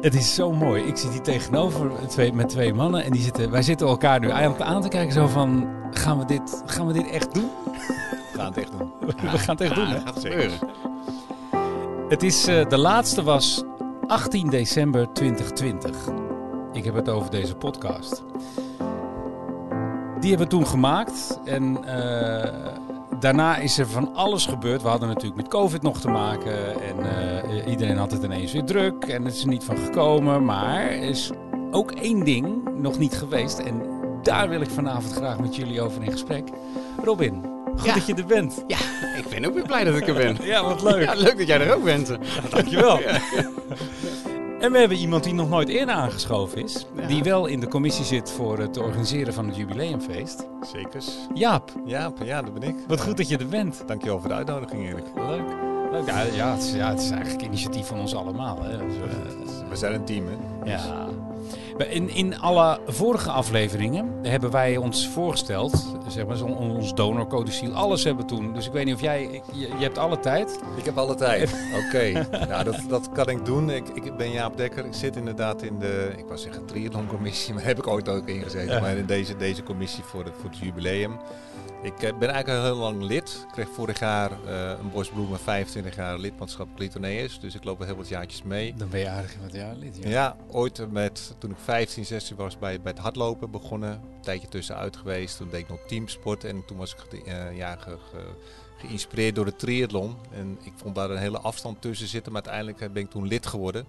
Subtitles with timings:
[0.00, 0.82] Het is zo mooi.
[0.82, 4.30] Ik zit hier tegenover twee, met twee mannen en die zitten, wij zitten elkaar nu
[4.30, 7.50] aan, aan te kijken zo van, gaan we dit, gaan we dit echt doen?
[8.32, 8.92] We gaan het echt doen.
[9.30, 9.94] we gaan het echt doen, hè?
[9.94, 10.58] dat gaat gebeuren.
[12.08, 13.64] Het is, eh, de laatste was
[14.06, 15.96] 18 december 2020.
[16.72, 18.24] Ik heb het over deze podcast.
[20.20, 22.72] Die hebben we toen gemaakt en eh,
[23.20, 24.82] daarna is er van alles gebeurd.
[24.82, 27.10] We hadden natuurlijk met COVID nog te maken en
[27.50, 30.44] eh, iedereen had het ineens weer druk en het is er niet van gekomen.
[30.44, 31.30] Maar er is
[31.70, 33.82] ook één ding nog niet geweest en
[34.22, 36.48] daar wil ik vanavond graag met jullie over in gesprek.
[37.04, 37.44] Robin,
[37.76, 37.94] goed Ja.
[37.94, 38.64] dat je er bent.
[38.66, 38.78] Ja,
[39.16, 40.36] ik ben ook weer blij dat ik er ben.
[40.44, 41.02] Ja, wat leuk.
[41.02, 42.16] Ja, leuk dat jij er ook bent.
[42.50, 43.00] Dankjewel.
[44.60, 46.86] En we hebben iemand die nog nooit eerder aangeschoven is.
[47.08, 50.46] Die wel in de commissie zit voor het organiseren van het jubileumfeest.
[50.72, 51.16] Zekers.
[51.34, 52.74] Jaap, Ja, ja, dat ben ik.
[52.86, 53.82] wat goed dat je er bent.
[53.86, 55.04] Dankjewel voor de uitnodiging, Erik.
[55.16, 55.42] Leuk.
[55.90, 56.06] Leuk.
[56.06, 58.62] Ja, ja, het is, ja, het is eigenlijk initiatief van ons allemaal.
[58.62, 58.78] Hè.
[58.86, 58.94] Dus,
[59.68, 60.70] We zijn een team, hè?
[60.70, 61.08] ja.
[61.86, 68.26] In, in alle vorige afleveringen hebben wij ons voorgesteld, zeg maar, ons donorcodiciel, alles hebben
[68.26, 68.54] we toen.
[68.54, 70.60] Dus ik weet niet of jij, je, je hebt alle tijd.
[70.76, 71.54] Ik heb alle tijd.
[71.86, 73.70] Oké, nou dat, dat kan ik doen.
[73.70, 74.84] Ik, ik ben Jaap Dekker.
[74.84, 78.74] Ik zit inderdaad in de, ik wou zeggen triathloncommissie, maar heb ik ooit ook ingezeten.
[78.74, 78.80] Ja.
[78.80, 81.16] Maar in deze, deze commissie voor het, voor het jubileum.
[81.82, 83.44] Ik eh, ben eigenlijk al heel lang lid.
[83.46, 87.40] Ik kreeg vorig jaar eh, een bosbloemen 25 jaar lidmaatschap Clitoneus.
[87.40, 88.74] Dus ik loop al heel wat jaartjes mee.
[88.76, 89.96] Dan ben je aardig wat jaar lid.
[90.00, 93.90] Ja, ooit met, toen ik 15, 16 was bij, bij het hardlopen begonnen.
[93.92, 95.36] Een tijdje tussenuit geweest.
[95.36, 98.34] Toen deed ik nog teamsport en toen was ik eh, ja, ge- ge-
[98.86, 100.16] geïnspireerd door de triathlon.
[100.30, 102.32] En ik vond daar een hele afstand tussen zitten.
[102.32, 103.86] Maar uiteindelijk ben ik toen lid geworden.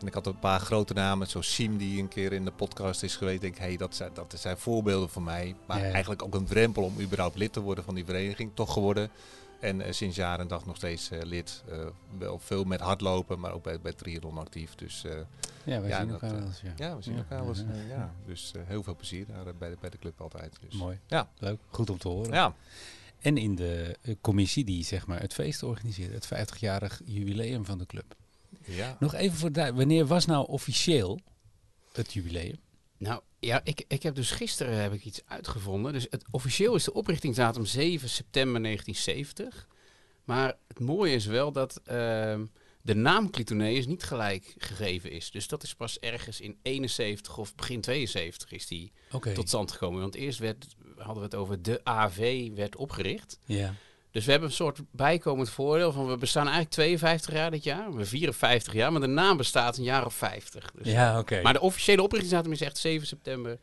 [0.00, 3.02] En ik had een paar grote namen, zoals Siem die een keer in de podcast
[3.02, 3.40] is geweest.
[3.40, 5.54] Denk, hey, dat, zijn, dat zijn voorbeelden voor mij.
[5.66, 5.90] Maar Ja.
[5.92, 8.50] eigenlijk ook een drempel om überhaupt lid te worden van die vereniging.
[8.54, 9.10] Toch geworden.
[9.60, 11.62] En eh, sinds jaar en dag nog steeds eh, lid.
[11.68, 11.86] Eh,
[12.18, 14.74] wel veel met hardlopen, maar ook bij, bij triathlon actief.
[14.74, 15.04] Dus
[15.64, 16.60] Ja, Ja, zien elkaar wel eens.
[16.60, 16.72] Ja.
[16.76, 17.64] ja, we zien elkaar wel eens.
[17.88, 18.14] ja.
[18.26, 20.56] Dus heel veel plezier daar bij, de, bij de club altijd.
[20.60, 20.74] Dus.
[20.74, 20.98] Mooi.
[21.06, 21.28] Ja.
[21.38, 21.58] Leuk.
[21.68, 22.32] Goed om te horen.
[22.32, 22.54] Ja.
[23.18, 27.86] En in de commissie die zeg maar het feest organiseerde, het 50-jarig jubileum van de
[27.86, 28.14] club.
[28.64, 28.96] Ja.
[29.00, 31.20] Nog even voor wanneer was nou officieel
[31.92, 32.58] het jubileum?
[32.96, 35.92] Nou, ja, ik, ik heb dus gisteren heb ik iets uitgevonden.
[35.92, 39.68] Dus het, officieel is de oprichtingsdatum 7 september 1970.
[40.24, 42.44] Maar het mooie is wel dat ehm,
[42.82, 45.30] de naam Clitoneus niet gelijk gegeven is.
[45.30, 48.92] Dus dat is pas ergens in 71 of begin 72 is die
[49.34, 50.00] tot stand gekomen.
[50.00, 50.66] Want eerst werd,
[50.96, 53.38] hadden we het over de AV werd opgericht.
[53.44, 53.74] Ja.
[54.10, 57.94] Dus we hebben een soort bijkomend voordeel van we bestaan eigenlijk 52 jaar dit jaar.
[57.94, 60.70] We vieren 50 jaar, maar de naam bestaat een jaar of 50.
[60.74, 61.42] Dus Ja, oké.
[61.42, 63.58] maar de officiële oprichtingsdatum is echt 7 september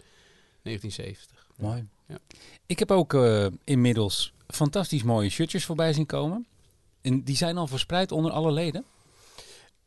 [0.62, 1.48] 1970.
[1.58, 1.88] Mooi.
[2.08, 2.18] Ja.
[2.66, 6.48] Ik heb ook eh, inmiddels fantastisch mooie shirtjes voorbij zien komen.
[7.02, 8.86] En die zijn al verspreid onder alle leden.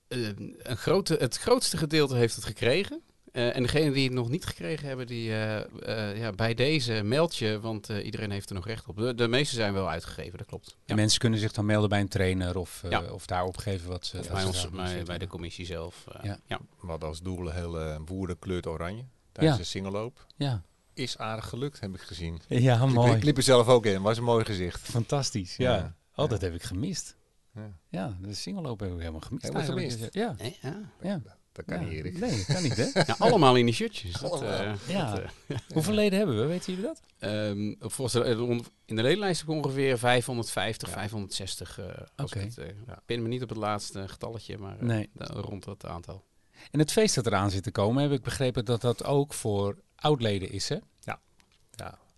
[0.09, 0.19] Eh,
[0.59, 3.03] een grote, het grootste gedeelte heeft het gekregen.
[3.33, 7.03] Eh, en degenen die het nog niet gekregen hebben, die eh, eh, ja, bij deze
[7.05, 8.97] meld je, want eh, iedereen heeft er nog recht op.
[8.97, 10.77] De, de meeste zijn wel uitgegeven, dat klopt.
[10.87, 13.03] En mensen kunnen zich dan melden bij een trainer of, eh, Ja.
[13.13, 14.19] of daar opgeven wat ze...
[14.19, 16.07] Of wat bij, ons, bij, bij de commissie zelf.
[16.13, 16.39] eh, Ja.
[16.47, 16.61] ja.
[16.77, 19.05] Hadden als doel een hele woerde kleurt oranje.
[19.33, 19.63] Tijdens Ja.
[19.63, 20.27] de singelloop.
[20.37, 20.63] Ja,
[20.95, 22.41] Is aardig gelukt, heb ik gezien.
[22.49, 23.13] ja mooi.
[23.13, 24.03] Ik liep er zelf ook in.
[24.03, 24.81] Was een mooi gezicht.
[24.81, 25.75] Fantastisch, ja.
[25.77, 25.95] Ja.
[26.15, 27.17] Oh, dat heb ik gemist.
[27.55, 27.71] Ja.
[27.89, 29.43] Ja, de singelloop heb ik helemaal gemist.
[29.45, 30.07] Helemaal gemist?
[30.15, 30.35] Ja.
[30.39, 30.59] Nee,
[31.03, 31.21] ja.
[31.67, 31.73] Ja.
[31.73, 31.93] Dat kan Ja.
[31.93, 32.19] niet, Erik.
[32.19, 32.85] Nee, dat kan niet, hè?
[33.07, 34.13] Ja, allemaal in die shirtjes.
[34.13, 35.15] Dat, eh, Ja.
[35.15, 36.47] dat, eh, Hoeveel leden hebben we?
[36.47, 37.01] Weten jullie dat?
[37.19, 40.95] Ehm, volgens de, eh, in de ledenlijst heb ik ongeveer 550, Ja.
[40.95, 41.79] 560.
[41.79, 42.41] eh als Oké.
[42.41, 42.93] eh, Ja.
[42.93, 45.11] ik pin me niet op het laatste getalletje, maar eh, Nee.
[45.13, 46.25] da- rond dat aantal.
[46.71, 49.83] En het feest dat eraan zit te komen, heb ik begrepen dat dat ook voor
[49.97, 50.77] oud-leden is, hè?
[51.01, 51.21] Ja.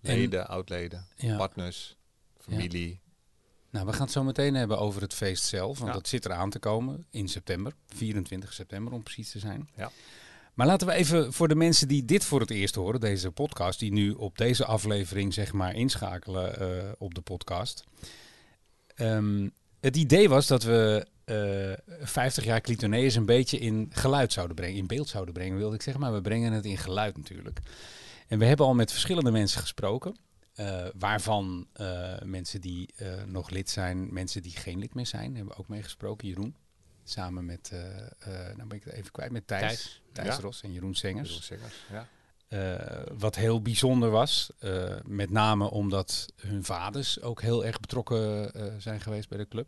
[0.01, 1.37] Leden, oudleden, Ja.
[1.37, 1.97] partners,
[2.39, 3.01] familie.
[3.73, 5.97] Nou, we gaan het zo meteen hebben over het feest zelf, want Ja.
[5.97, 9.69] dat zit eraan te komen in september, 24 september om precies te zijn.
[9.77, 9.91] Ja.
[10.55, 13.79] Maar laten we even voor de mensen die dit voor het eerst horen, deze podcast,
[13.79, 17.85] die nu op deze aflevering zeg maar inschakelen eh, op de podcast.
[18.95, 19.49] Ehm,
[19.81, 24.77] het idee was dat we eh 50 jaar Clitoneus een beetje in geluid zouden brengen,
[24.77, 27.59] in beeld zouden brengen, wilde ik zeggen, maar we brengen het in geluid natuurlijk.
[28.29, 30.17] En we hebben al met verschillende mensen gesproken.
[30.53, 35.35] Eh, waarvan eh, mensen die eh, nog lid zijn, mensen die geen lid meer zijn,
[35.37, 36.29] hebben we ook meegesproken.
[36.29, 36.57] Jeroen,
[37.05, 37.71] samen met,
[38.57, 40.37] nou ben ik het even kwijt, met Thijs, Thijs, Thijs.
[40.37, 40.41] Ja.
[40.41, 41.29] Ros en Jeroen Sengers.
[41.29, 42.07] Jeroen Sengers, Ja.
[43.19, 44.51] Wat heel bijzonder was,
[45.05, 48.53] met name omdat hun vaders ook heel erg betrokken
[48.83, 49.67] zijn geweest bij de club.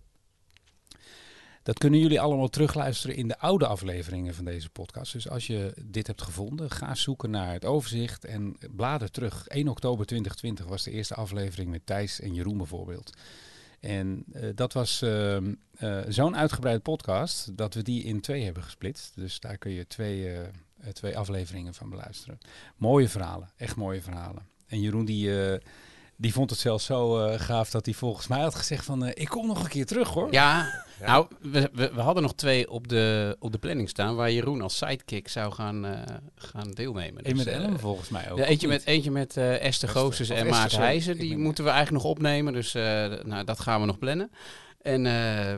[1.65, 5.13] Dat kunnen jullie allemaal terugluisteren in de oude afleveringen van deze podcast.
[5.13, 9.47] Dus als je dit hebt gevonden, ga zoeken naar het overzicht en blader terug.
[9.47, 13.13] 1 oktober 2020 was de eerste aflevering met Thijs en Jeroen bijvoorbeeld.
[13.81, 18.63] En eh, dat was ehm, eh, zo'n uitgebreide podcast dat we die in twee hebben
[18.63, 19.13] gesplitst.
[19.15, 22.39] Dus daar kun je twee, eh, twee afleveringen van beluisteren.
[22.77, 24.49] Mooie verhalen, echt mooie verhalen.
[24.67, 25.31] En Jeroen die,
[26.17, 29.05] die vond het zelfs zo eh, gaaf dat hij volgens mij had gezegd van...
[29.05, 30.33] eh, ik kom nog een keer terug hoor.
[30.33, 31.07] Ja, Ja.
[31.07, 34.61] nou, we, we, we hadden nog twee op de, op de planning staan waar Jeroen
[34.63, 36.01] als sidekick zou gaan, eh,
[36.35, 37.23] gaan deelnemen.
[37.23, 38.39] Met Dus, Ellen volgens mij ook.
[38.39, 39.89] Ja, eentje met, eentje met eh, Esther Esther.
[39.89, 40.79] Goossens en Maarten.
[40.81, 41.19] Heijzen.
[41.19, 42.53] Die moeten we eigenlijk nog opnemen.
[42.53, 42.83] Dus eh,
[43.25, 44.31] nou, dat gaan we nog plannen.
[44.83, 45.13] En eh,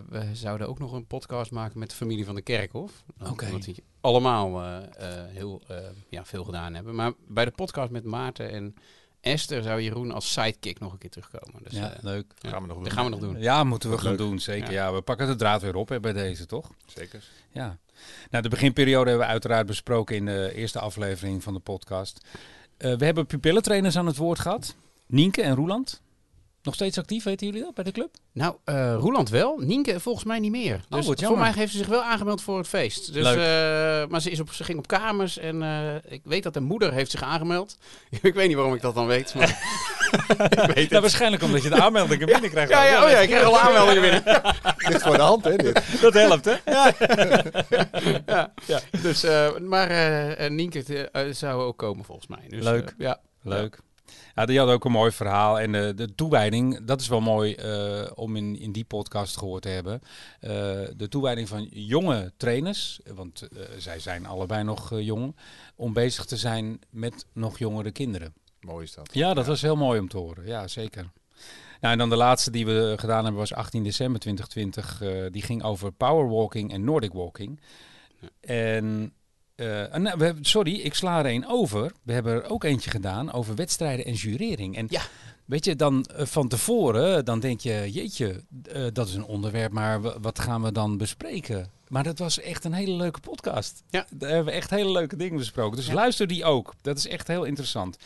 [0.08, 2.92] we zouden ook nog een podcast maken met de familie van de Kerkhof.
[3.30, 3.44] Oké.
[3.44, 5.76] Omdat die allemaal eh, eh, heel eh,
[6.08, 6.94] ja, veel gedaan hebben.
[6.94, 8.74] Maar bij de podcast met Maarten en
[9.26, 11.62] Esther zou Jeroen als sidekick nog een keer terugkomen.
[11.62, 12.32] Dus ja, eh, leuk.
[12.38, 12.94] ja, Gaan we nog dat doen.
[12.94, 13.38] gaan we nog doen.
[13.40, 14.18] Ja, moeten we gaan leuk.
[14.18, 14.72] doen, zeker.
[14.72, 14.86] Ja.
[14.86, 14.92] Ja.
[14.94, 16.70] we pakken de draad weer op hè, bij deze, toch?
[16.86, 17.24] Zeker.
[17.50, 17.76] Ja.
[18.30, 22.26] Nou, de beginperiode hebben we uiteraard besproken in de eerste aflevering van de podcast.
[22.76, 24.74] Eh, we hebben pupillentrainers aan het woord gehad.
[25.06, 26.00] Nienke en Roeland.
[26.66, 28.14] Nog steeds actief, weten jullie dat, bij de club?
[28.32, 29.58] Nou, eh Roeland wel.
[29.58, 30.80] Nienke volgens mij niet meer.
[30.88, 33.12] Dus wat voor mij heeft ze zich wel aangemeld voor het feest.
[33.12, 33.36] Dus, Leuk.
[33.36, 36.60] eh, maar ze, is op, ze ging op kamers en eh, ik weet dat de
[36.60, 37.76] moeder heeft zich aangemeld.
[38.22, 39.34] ik weet niet waarom ik dat dan weet.
[39.34, 39.48] Maar
[40.50, 41.00] ik weet Ja, het.
[41.00, 42.70] waarschijnlijk omdat je de aanmeldingen binnenkrijgt.
[42.70, 44.22] Ja, ja, oh ja, ik krijg al aanmeldingen binnen.
[44.88, 45.56] Ligt voor de hand, hè?
[45.56, 46.00] Dit.
[46.00, 46.54] Dat helpt, hè?
[48.66, 48.80] ja.
[49.02, 49.90] Dus, eh, maar
[50.50, 52.44] Nienke zou ook komen volgens mij.
[52.48, 52.94] Dus, Leuk.
[52.98, 53.20] ja.
[53.42, 53.78] Leuk.
[54.34, 55.60] Ja, die had ook een mooi verhaal.
[55.60, 59.62] En de, de toewijding, dat is wel mooi eh, om in, in die podcast gehoord
[59.62, 60.00] te hebben.
[60.40, 60.50] Eh,
[60.96, 65.36] de toewijding van jonge trainers, want eh, zij zijn allebei nog jong,
[65.76, 68.34] om bezig te zijn met nog jongere kinderen.
[68.60, 69.08] Mooi is dat.
[69.12, 70.46] Ja, dat was heel mooi om te horen.
[70.46, 71.10] Ja, zeker.
[71.80, 75.02] Nou, en dan de laatste die we gedaan hebben was 18 december 2020.
[75.02, 77.60] eh, die ging over powerwalking en Nordic walking.
[78.40, 79.12] En,
[79.56, 81.92] eh, en nou, we hebben, sorry, ik sla er een over.
[82.02, 84.76] We hebben er ook eentje gedaan over wedstrijden en jurering.
[84.76, 85.02] En Ja.
[85.44, 89.72] weet je, dan eh, van tevoren, dan denk je, jeetje, eh, dat is een onderwerp,
[89.72, 91.70] maar wa- wat gaan we dan bespreken?
[91.88, 93.82] Maar dat was echt een hele leuke podcast.
[93.90, 94.06] Ja.
[94.10, 95.76] Daar hebben we echt hele leuke dingen besproken.
[95.76, 95.94] Dus Ja.
[95.94, 96.74] luister die ook.
[96.82, 97.96] Dat is echt heel interessant.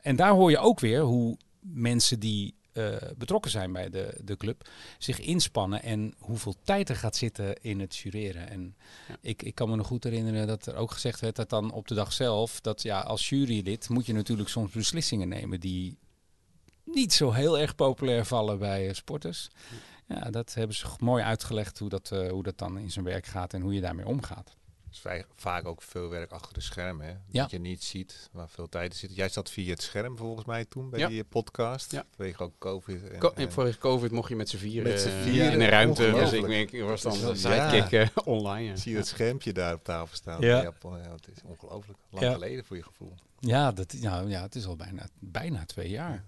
[0.00, 4.36] En daar hoor je ook weer hoe mensen die eh, betrokken zijn bij de, de
[4.36, 8.48] club zich inspannen en hoeveel tijd er gaat zitten in het jureren.
[8.48, 8.76] En
[9.08, 9.16] Ja.
[9.20, 11.88] ik, ik kan me nog goed herinneren dat er ook gezegd werd dat dan op
[11.88, 15.98] de dag zelf, dat ja, als jurylid moet je natuurlijk soms beslissingen nemen die
[16.84, 19.48] niet zo heel erg populair vallen bij eh, sporters.
[20.06, 23.26] Ja, dat hebben ze mooi uitgelegd hoe dat, eh, hoe dat dan in zijn werk
[23.26, 24.56] gaat en hoe je daarmee omgaat.
[24.92, 27.06] Is vrij, vaak ook veel werk achter de schermen.
[27.06, 27.12] Hè?
[27.12, 27.42] Ja.
[27.42, 29.14] Dat je niet ziet waar veel tijd zit.
[29.16, 31.08] Jij zat via het scherm volgens mij toen bij Ja.
[31.08, 31.92] die podcast.
[31.92, 32.04] Ja.
[32.16, 33.08] Vanwege ook COVID.
[33.10, 35.58] En, Co- en- voor COVID mocht je met z'n vieren, Met z'n eh, vieren, in
[35.58, 36.10] de ruimte.
[36.10, 38.68] Dus ik, ik was dan de sidekick eh, online.
[38.68, 38.76] ja.
[38.76, 40.40] zie je het schermpje daar op tafel staan.
[40.40, 40.62] Ja.
[40.62, 40.94] Japan.
[41.00, 41.98] Het is ongelooflijk.
[42.10, 42.32] Lang Ja.
[42.32, 43.14] geleden voor je gevoel.
[43.38, 46.24] Ja, dat, nou, ja het is al bijna, bijna twee jaar.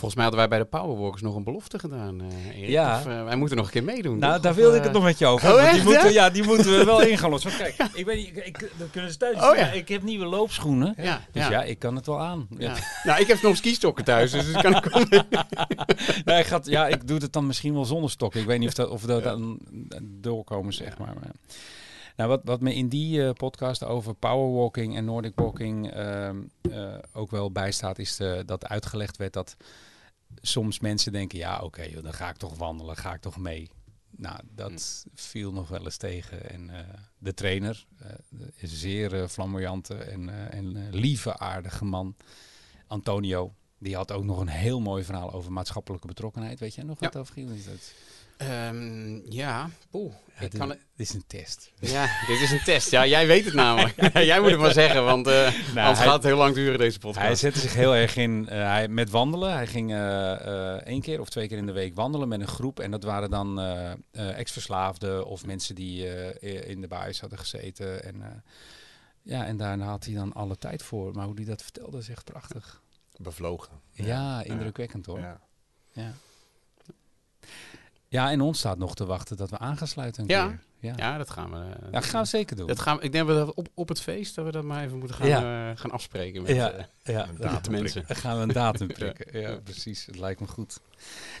[0.00, 2.68] Volgens mij hadden wij bij de Powerwalkers nog een belofte gedaan, eh Erik.
[2.68, 2.98] Ja.
[2.98, 4.18] Of, eh, wij moeten nog een keer meedoen.
[4.18, 4.42] Nou, toch?
[4.42, 5.52] daar wilde eh, ik het nog met je over.
[5.52, 6.30] Oh, echt, die moeten, ja?
[6.30, 7.50] die moeten we wel ingaan lossen.
[7.50, 9.70] Want kijk, ik weet niet, ik, ik, dat kunnen ze thuis Oh, ja.
[9.70, 10.94] Ik heb nieuwe loopschoenen.
[10.96, 11.50] Ja, Dus ja.
[11.50, 11.62] ja.
[11.62, 12.46] ik kan het wel aan.
[12.58, 12.74] Ja.
[13.02, 15.04] Nou, ik heb nog skistokken thuis, dus dat kan ik wel
[16.24, 18.40] Nee, ik gaat, ja, ik doe het dan misschien wel zonder stokken.
[18.40, 19.58] Ik weet niet of, dat, of we dan
[20.02, 21.14] doorkomen, zeg maar.
[21.14, 21.30] maar
[22.16, 26.36] nou, wat, wat me in die eh, podcast over powerwalking en Nordic walking ehm,
[26.70, 29.56] eh, ook wel bijstaat, is dat uitgelegd werd dat
[30.34, 33.70] soms mensen denken, ja oké, dan ga ik toch wandelen, ga ik toch mee.
[34.10, 36.50] Nou, dat viel nog wel eens tegen.
[36.50, 37.86] En eh, de trainer
[38.54, 42.16] is een zeer eh, flamboyante en, en lieve, aardige man.
[42.86, 46.60] Antonio, die had ook nog een heel mooi verhaal over maatschappelijke betrokkenheid.
[46.60, 47.64] Weet jij nog wat over ging?
[47.64, 47.94] Dat?
[48.40, 50.12] Ehm, ja, poeh.
[50.12, 50.78] Ja, ik dit, kan het...
[50.96, 51.72] dit is een test.
[51.80, 52.90] Ja, dit is een test.
[52.90, 54.12] Ja, jij weet het namelijk.
[54.30, 56.98] jij moet het maar zeggen, want eh anders hij- gaat het heel lang duren, deze
[56.98, 57.26] podcast.
[57.26, 59.52] Hij zette zich heel erg in eh, hij, met wandelen.
[59.52, 60.32] Hij ging eh,
[60.74, 62.80] eh, één keer of twee keer in de week wandelen met een groep.
[62.80, 63.98] En dat waren dan eh, eh,
[64.38, 68.04] ex-verslaafden of mensen die eh, in de baais hadden gezeten.
[68.04, 68.28] En, eh,
[69.22, 71.12] ja, en daarna had hij dan alle tijd voor.
[71.14, 72.80] Maar hoe hij dat vertelde is echt prachtig.
[73.16, 73.72] Bevlogen.
[73.92, 75.18] Ja, indrukwekkend hoor.
[75.18, 75.40] Ja.
[75.92, 76.12] Ja.
[78.10, 80.46] Ja, en ons staat nog te wachten dat we aangesluiten Ja.
[80.46, 80.60] keer.
[80.80, 80.92] Ja.
[80.96, 81.56] Ja, dat gaan we...
[81.56, 82.66] eh, Ja, gaan we zeker doen.
[82.66, 84.84] dat gaan we, ik denk dat we op, op het feest dat we dat maar
[84.84, 85.70] even moeten gaan, Ja.
[85.70, 86.70] eh, gaan afspreken met, Ja.
[86.72, 87.26] eh, ja,
[87.62, 88.04] de mensen.
[88.06, 89.40] Dan gaan we een datum prikken.
[89.40, 90.06] Ja, precies.
[90.06, 90.80] Het lijkt me goed.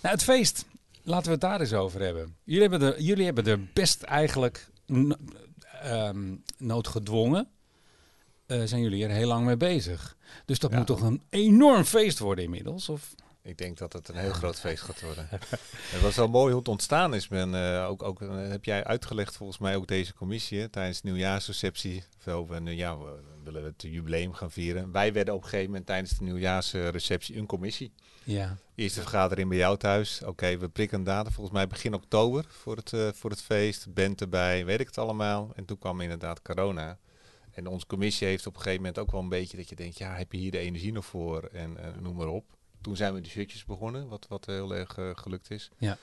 [0.02, 0.64] Nou, het feest.
[1.02, 2.36] Laten we het daar eens over hebben.
[2.44, 4.68] Jullie hebben er, jullie hebben er best eigenlijk
[5.82, 7.48] ehm, noodgedwongen.
[8.46, 10.16] zijn jullie er heel lang mee bezig.
[10.44, 12.88] Dus dat moet toch een enorm feest worden inmiddels?
[12.88, 13.14] Of?
[13.42, 15.28] Ik denk dat het een heel groot feest gaat worden.
[15.30, 17.28] het was wel mooi hoe het ontstaan is.
[17.28, 21.00] Men, eh, ook, ook, eh, heb jij uitgelegd volgens mij ook deze commissie hè, tijdens
[21.00, 22.04] de nieuwjaarsreceptie.
[22.26, 24.92] Over, uh, ja, we willen het jubileum gaan vieren.
[24.92, 27.92] Wij werden op een gegeven moment tijdens de nieuwjaarsreceptie een commissie.
[28.24, 28.56] Ja.
[28.74, 30.22] Eerste vergadering bij jou thuis.
[30.22, 31.32] Oké, we prikken een datum.
[31.32, 33.92] Volgens mij begin oktober voor het, uh, voor het feest.
[33.94, 35.50] Bent erbij, weet ik het allemaal.
[35.54, 36.98] En toen kwam inderdaad corona.
[37.50, 39.98] En onze commissie heeft op een gegeven moment ook wel een beetje dat je denkt,
[39.98, 41.42] ja, heb je hier de energie nog voor?
[41.42, 42.58] En noem maar op.
[42.80, 45.70] Toen zijn we de shirtjes begonnen, wat, wat heel erg uh, gelukt is.
[45.78, 45.98] Ja.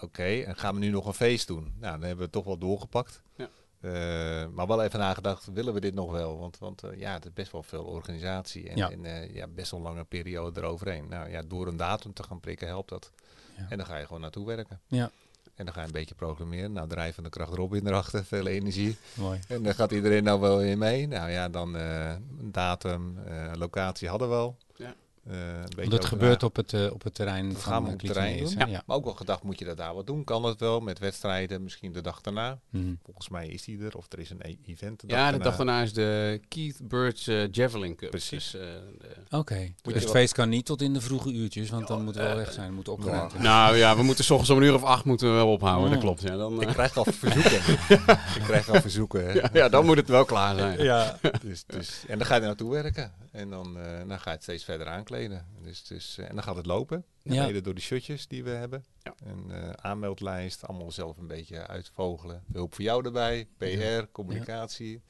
[0.00, 1.62] Oké, en gaan we nu nog een feest doen?
[1.64, 3.22] Nou, dan hebben we het toch wel doorgepakt.
[3.36, 3.48] Ja.
[3.80, 6.38] Uh, maar wel even nagedacht, willen we dit nog wel?
[6.38, 8.90] Want, want uh, ja, het is best wel veel organisatie en, Ja.
[8.90, 11.08] en uh, ja, best wel lange periode eroverheen.
[11.08, 13.10] Nou ja, door een datum te gaan prikken helpt dat.
[13.56, 13.66] Ja.
[13.68, 14.80] En dan ga je gewoon naartoe werken.
[14.86, 15.10] Ja.
[15.54, 16.72] En dan ga je een beetje programmeren.
[16.72, 18.96] Nou, drijvende kracht Robin erachter, veel energie.
[19.14, 19.40] Mooi.
[19.48, 21.06] En dan gaat iedereen nou wel weer mee.
[21.08, 22.08] Nou ja, dan uh,
[22.38, 24.56] een datum, uh, locatie hadden we al.
[24.76, 24.94] Ja.
[25.30, 27.94] Uh, dat gebeurt na- op het, uh, op het terrein Dat van gaan we eh,
[27.94, 28.68] op het terrein doen.
[28.68, 28.82] Ja.
[28.86, 30.24] Maar ook wel gedacht, moet je dat daar wat doen?
[30.24, 32.58] Kan dat wel met wedstrijden, misschien de dag daarna?
[32.70, 32.94] Mhm.
[33.04, 35.38] Volgens mij is die er, of er is een e- event de dag Ja, de
[35.38, 38.10] dag daarna is de Keith Birch eh, Javelin Cup.
[38.10, 38.50] Precies.
[38.50, 38.60] Dus,
[39.30, 41.96] eh, Oké, je dus het feest kan niet tot in de vroege uurtjes, want dan
[41.98, 43.50] Ja, moeten we wel eh, weg zijn, opgeruimd hebben.
[43.50, 45.84] nou ja, we moeten s ochtends om een uur of acht moeten we wel ophouden.
[45.86, 45.90] Oh.
[45.92, 46.22] Dat klopt.
[46.22, 47.52] Ja, dan, Ik eh, krijg al verzoeken.
[48.38, 49.26] ik krijg al verzoeken.
[49.26, 49.32] hè.
[49.32, 50.82] ja, ja, dan moet het wel klaar zijn.
[50.82, 53.12] Ja, Dus, dus, en dan ga je er naartoe werken.
[53.36, 55.46] En dan, eh, dan ga je het steeds verder aankleden.
[55.62, 57.04] Dus, dus, eh, en dan gaat het lopen.
[57.22, 57.46] Ja.
[57.46, 58.84] Mede door de shirtjes die we hebben.
[59.02, 59.14] Ja.
[59.24, 60.66] Een eh, aanmeldlijst.
[60.66, 62.44] Allemaal zelf een beetje uitvogelen.
[62.52, 63.48] Hulp voor jou erbij.
[63.56, 65.02] PR, communicatie.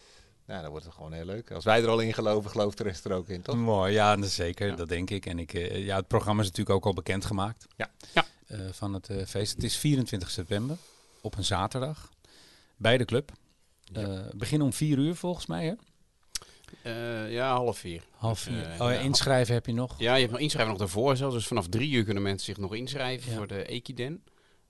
[0.47, 1.51] Nou, dan wordt het gewoon heel leuk.
[1.51, 3.57] Als wij er al in geloven, gelooft de rest er ook in, toch?
[3.57, 3.93] mooi.
[3.93, 4.75] Ja, dat zeker, Ja.
[4.77, 5.27] dat denk ik.
[5.27, 7.91] En ik, ja, het programma is natuurlijk ook al bekendgemaakt Ja.
[8.15, 8.25] Ja.
[8.47, 9.55] eh, van het feest.
[9.55, 10.77] Het is 24 september,
[11.21, 12.11] op een zaterdag,
[12.77, 13.33] bij de club.
[13.81, 14.01] Ja.
[14.03, 15.75] Eh begin om 4 uur volgens mij, hè?
[16.83, 18.03] Eh, ja, half vier.
[18.11, 18.63] Half vier.
[18.63, 19.95] eh, oh, ja, inschrijven heb je nog?
[19.99, 21.35] Ja, je hebt nog inschrijven nog daarvoor zelfs.
[21.35, 23.37] Dus vanaf drie uur kunnen mensen zich nog inschrijven Ja.
[23.37, 24.23] voor de Equiden.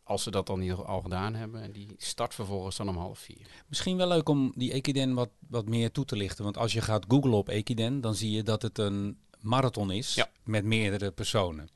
[0.02, 1.62] Als ze dat dan niet al gedaan hebben.
[1.62, 3.46] En die start vervolgens dan om half vier.
[3.68, 6.44] Misschien wel leuk om die Equiden wat, wat meer toe te lichten.
[6.44, 10.14] Want als je gaat googlen op Equiden, dan zie je dat het een marathon is
[10.14, 10.30] Ja.
[10.44, 11.68] met meerdere personen.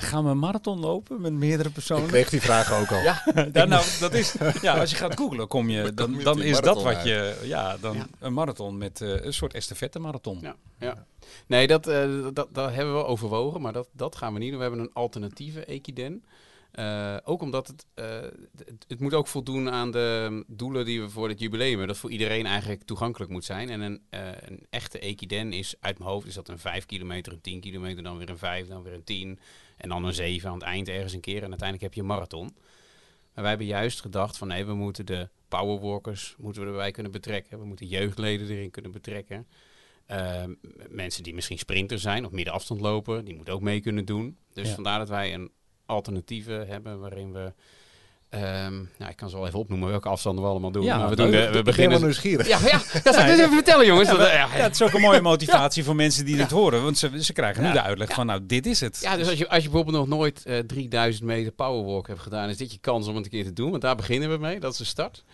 [0.00, 2.06] Gaan we een marathon lopen met meerdere Ik personen?
[2.08, 3.00] kreeg die vraag ook al.
[3.02, 3.22] Ja.
[3.52, 6.82] Ja, nou, dat is, ja, als je gaat googlen, kom je, Dan dan, is dat
[6.82, 8.06] wat je, ja, dan Ja.
[8.18, 10.38] een marathon met eh, een soort estafette marathon.
[10.40, 11.06] Ja, ja.
[11.46, 14.56] Nee, dat, eh, dat, dat hebben we overwogen, maar dat, dat gaan we niet doen.
[14.58, 16.24] We hebben een alternatieve Equiden.
[16.70, 18.04] Eh, ook omdat het, eh,
[18.56, 21.86] het, het moet ook voldoen aan de doelen die we voor het jubileum hebben.
[21.86, 23.70] Dat voor iedereen eigenlijk toegankelijk moet zijn.
[23.70, 27.32] En een, eh, een echte Equiden is uit mijn hoofd is dat een 5 kilometer,
[27.32, 29.38] een 10 kilometer, dan weer een 5, dan weer een 10.
[29.78, 31.42] En dan een 7 aan het eind ergens een keer.
[31.42, 32.44] En uiteindelijk heb je een marathon.
[33.34, 37.12] Maar wij hebben juist gedacht van nee, we moeten de powerwalkers moeten we erbij kunnen
[37.12, 37.58] betrekken.
[37.58, 39.46] We moeten jeugdleden erin kunnen betrekken.
[40.06, 40.54] Ehm,
[40.88, 44.38] mensen die misschien sprinter zijn of middenafstand lopen, die moeten ook mee kunnen doen.
[44.52, 44.74] Dus Ja.
[44.74, 45.50] vandaar dat wij een
[45.86, 47.52] alternatieve hebben waarin we...
[48.28, 50.82] ehm, nou, ik kan ze wel even opnoemen welke afstanden we allemaal doen.
[50.82, 52.00] Ja, maar we, doen de, we beginnen...
[52.00, 52.46] nieuwsgierig.
[52.48, 54.08] Ja, ja, dat zou ik dus even vertellen jongens.
[54.08, 56.82] Ja, Dat- ja, ja, het is ook een mooie motivatie voor mensen die dit horen.
[56.82, 58.98] Want ze, ze krijgen nu de uitleg van, nou, dit is het.
[59.02, 62.48] Ja, dus als je, als je bijvoorbeeld nog nooit eh 3000 meter powerwalk hebt gedaan,
[62.48, 63.70] is dit je kans om het een keer te doen.
[63.70, 65.24] Want daar beginnen we mee, dat is de start.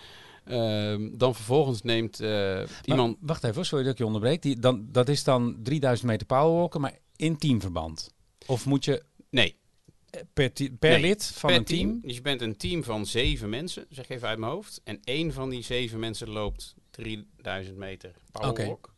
[0.45, 3.17] Ehm, dan vervolgens neemt Maar iemand...
[3.21, 4.43] wacht even, sorry dat ik je onderbreek.
[4.43, 8.11] Die, dan, dat is dan 3000 meter powerwalken, maar in teamverband.
[8.47, 9.57] Of moet je Nee,
[10.33, 12.00] per, per Nee, lid van per een team?
[12.02, 14.80] Dus je bent een team van zeven mensen, zeg even uit mijn hoofd.
[14.85, 18.92] En één van die zeven mensen loopt 3000 meter powerwalk.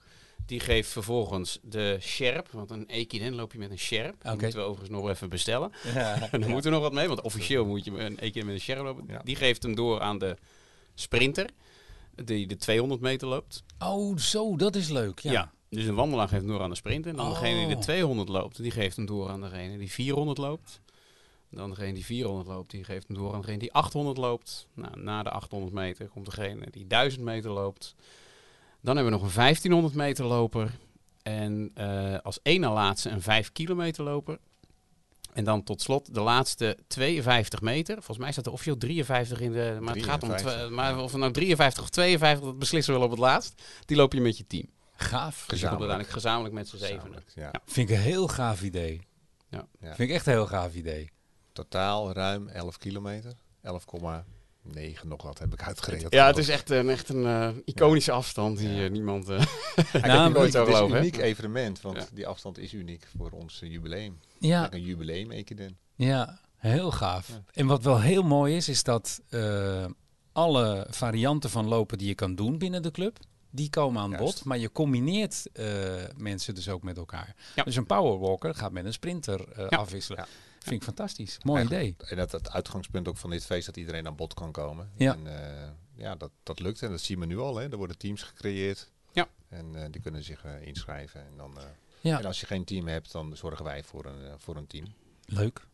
[0.46, 4.22] Die geeft vervolgens de sherp, want een Equiden loop je met een sherp.
[4.22, 4.42] Die Oké.
[4.42, 5.72] moeten we overigens nog even bestellen.
[5.94, 6.30] Ja.
[6.30, 8.60] En dan moet er nog wat mee, want officieel moet je een Equiden met een
[8.60, 9.04] sherp lopen.
[9.08, 9.20] Ja.
[9.24, 10.36] Die geeft hem door aan de
[10.94, 11.46] sprinter,
[12.24, 13.62] die de 200 meter loopt.
[13.78, 15.18] Oh, zo, dat is leuk.
[15.18, 15.52] Ja.
[15.68, 17.10] Dus een wandelaar geeft hem door aan de sprinter.
[17.10, 17.80] En dan degene die de Oh.
[17.80, 20.80] 200 loopt, die geeft hem door aan degene die 400 loopt.
[21.56, 24.66] Dan degene die 400 loopt, die geeft hem door aan degene die 800 loopt.
[24.74, 27.94] Nou, na de 800 meter komt degene die 1000 meter loopt.
[28.80, 30.70] Dan hebben we nog een 1500 meter loper.
[31.22, 34.38] En eh, als ene laatste een 5 kilometer loper.
[35.32, 37.94] En dan tot slot de laatste 52 meter.
[37.94, 39.78] Volgens mij staat er officieel 53 in de...
[39.80, 40.28] Maar het gaat om...
[40.28, 43.62] 53, Maar of het nou 53 of 52, dat beslissen we wel op het laatst.
[43.84, 44.66] Die loop je met je team.
[44.96, 45.34] Gaaf.
[45.34, 45.90] Dus Gezamenlijk.
[45.90, 47.22] uiteindelijk gezamenlijk met z'n zevenen.
[47.34, 47.42] Ja.
[47.42, 47.60] Ja.
[47.66, 49.00] Vind ik een heel gaaf idee.
[49.48, 49.66] Ja.
[49.80, 49.94] Ja.
[49.94, 51.10] Vind ik echt een heel gaaf idee.
[51.56, 53.32] Totaal ruim 11 kilometer.
[53.62, 56.12] 11,9 nog wat heb ik uitgerekend.
[56.12, 58.84] Ja, het is echt een, echt een eh, iconische afstand die Ja.
[58.84, 59.28] eh, niemand...
[59.28, 59.34] eh,
[59.76, 62.06] Eigenlijk Nou, nooit Het over is een uniek evenement, want Ja.
[62.12, 64.18] die afstand is uniek voor ons jubileum.
[64.38, 65.78] Ja, Een jubileum, Ekiden.
[65.94, 67.28] ja heel gaaf.
[67.28, 67.42] Ja.
[67.52, 69.84] En wat wel heel mooi is, is dat eh,
[70.32, 73.18] alle varianten van lopen die je kan doen binnen de club,
[73.50, 74.24] die komen aan Juist.
[74.24, 74.44] bod.
[74.44, 75.66] Maar je combineert eh,
[76.16, 77.34] mensen dus ook met elkaar.
[77.54, 77.62] Ja.
[77.62, 79.66] Dus een powerwalker gaat met een sprinter Ja.
[79.76, 80.26] afwisselen.
[80.68, 81.38] Vind ik fantastisch.
[81.42, 82.10] Mooi Eigenlijk- idee.
[82.10, 84.90] En dat het uitgangspunt ook van dit feest dat iedereen aan bod kan komen.
[84.96, 85.14] Ja.
[85.14, 87.56] En eh, ja, dat, dat lukt en dat zien we nu al.
[87.56, 87.70] Hè.
[87.70, 88.90] Er worden teams gecreëerd.
[89.12, 89.28] Ja.
[89.48, 91.20] En eh, die kunnen zich eh, inschrijven.
[91.26, 91.58] En, dan,
[92.00, 92.18] Ja.
[92.18, 94.86] en als je geen team hebt, dan zorgen wij voor een, voor een team.
[95.24, 95.66] Leuk.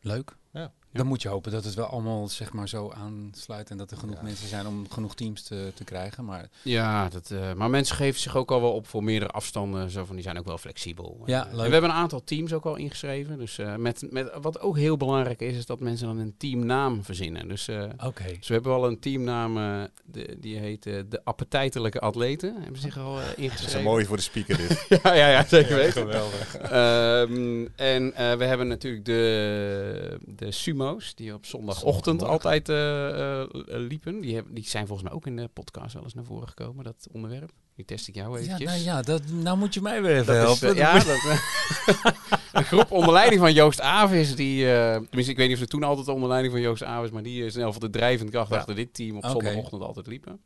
[0.00, 0.36] Leuk.
[0.52, 0.72] Ja.
[0.94, 3.96] Dan moet je hopen dat het wel allemaal zeg maar zo aansluit en dat er
[3.96, 4.22] genoeg Ja.
[4.22, 6.24] mensen zijn om genoeg teams te, te krijgen.
[6.24, 9.90] Maar Ja, dat, eh, maar mensen geven zich ook al wel op voor meerdere afstanden.
[9.90, 11.22] Zo van, die zijn ook wel flexibel.
[11.26, 13.38] Ja, Eh, en we hebben een aantal teams ook al ingeschreven.
[13.38, 17.04] Dus eh, met, met, wat ook heel belangrijk is, is dat mensen dan een teamnaam
[17.04, 17.48] verzinnen.
[17.48, 18.24] Dus, eh, oké.
[18.38, 22.54] dus we hebben wel een teamnaam, eh, de, die heet eh, de Appetijtelijke Atleten.
[22.62, 23.78] Hebben zich al eh, Dat ingeschreven.
[23.78, 24.86] is mooi voor de speaker dit.
[25.02, 25.92] ja, ja, ja, zeker weten.
[26.02, 26.56] Geweldig.
[26.56, 30.50] Ehm, en eh, we hebben natuurlijk de, de
[31.14, 34.20] die op zondagochtend altijd eh, eh, liepen.
[34.20, 37.06] Die, die zijn volgens mij ook in de podcast wel eens naar voren gekomen, dat
[37.12, 37.50] onderwerp.
[37.76, 38.70] Die test ik jou Ja, eventjes.
[38.70, 40.68] nou ja, dat, nou moet je mij weer even Dat helpen.
[40.68, 41.38] eh, ja, dat, eh,
[42.52, 45.68] een groep onder leiding van Joost Avis, die, eh, tenminste ik weet niet of ze
[45.68, 48.50] toen altijd onder leiding van Joost Avis, maar die is in geval de drijvende kracht
[48.50, 48.56] Ja.
[48.56, 50.40] achter dit team op zondagochtend altijd liepen.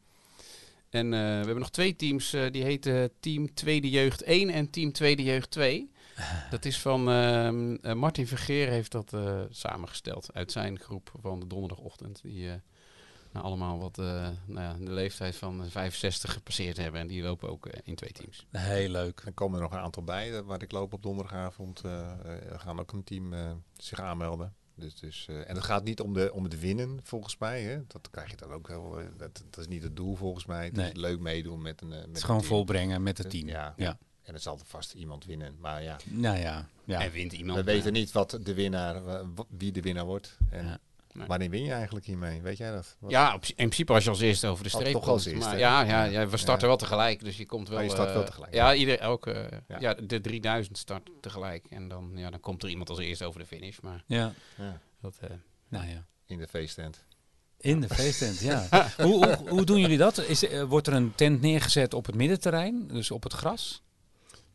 [0.91, 4.71] En eh, we hebben nog twee teams, eh, die heten Team Tweede Jeugd 1 en
[4.71, 5.91] Team Tweede Jeugd 2.
[6.51, 11.41] Dat is van ehm, eh, Martin Vergeer heeft dat eh, samengesteld uit zijn groep van
[11.41, 12.23] de donderdagochtend.
[12.23, 12.55] Die eh,
[13.33, 17.01] nou, allemaal wat nou ja, de leeftijd van eh, 65 gepasseerd hebben.
[17.01, 18.47] En die lopen ook in twee teams.
[18.51, 19.23] Heel leuk.
[19.25, 21.83] Er komen er nog een aantal bij waar ik loop op donderdagavond.
[22.57, 23.35] gaan ook een team
[23.77, 24.55] zich aanmelden.
[24.75, 27.63] Dus, dus, en het gaat niet om, de, om het winnen, volgens mij.
[27.63, 27.81] Hè.
[27.87, 28.99] Dat krijg je dan ook wel.
[29.17, 30.65] dat, dat is niet het doel, volgens mij.
[30.65, 30.91] Het Nee.
[30.91, 31.89] is leuk meedoen met een.
[31.89, 32.53] met Het is gewoon team.
[32.53, 33.49] volbrengen met het team.
[33.49, 33.75] Ja.
[33.77, 33.99] Ja.
[34.29, 35.57] En er zal er vast iemand winnen.
[35.61, 37.01] Maar ja, Nou ja, ja.
[37.01, 37.59] En wint iemand.
[37.59, 39.03] we weten niet wat de winnaar,
[39.49, 40.37] wie de winnaar wordt.
[40.51, 40.79] En Ja.
[41.13, 41.27] Nee.
[41.27, 42.43] wanneer win je eigenlijk hiermee?
[42.43, 42.97] Weet jij dat?
[42.99, 45.15] Wat- Ja, op- in principe als je als eerste over de Oh, streep toch komt.
[45.15, 46.67] als eerste, maar ja, ja, we starten Ja.
[46.69, 47.79] wel tegelijk, dus je komt wel...
[47.79, 48.75] Oh, je start eh, wel tegelijk, Ja, ja.
[48.79, 49.77] ieder, elke, ja.
[49.81, 49.95] Ja.
[49.95, 51.67] de 3000 start tegelijk.
[51.71, 53.79] En dan, ja, dan komt er iemand als eerste over de finish.
[53.81, 54.33] Maar ja.
[54.57, 55.17] Ja, dat...
[55.21, 55.31] eh,
[55.69, 56.05] Nou ja.
[56.27, 57.05] in de feesttent.
[57.61, 58.67] In de feesttent, ja.
[58.97, 60.19] hoe, hoe, hoe doen jullie dat?
[60.19, 63.83] Is, eh, wordt er een tent neergezet op het middenterrein, dus op het gras?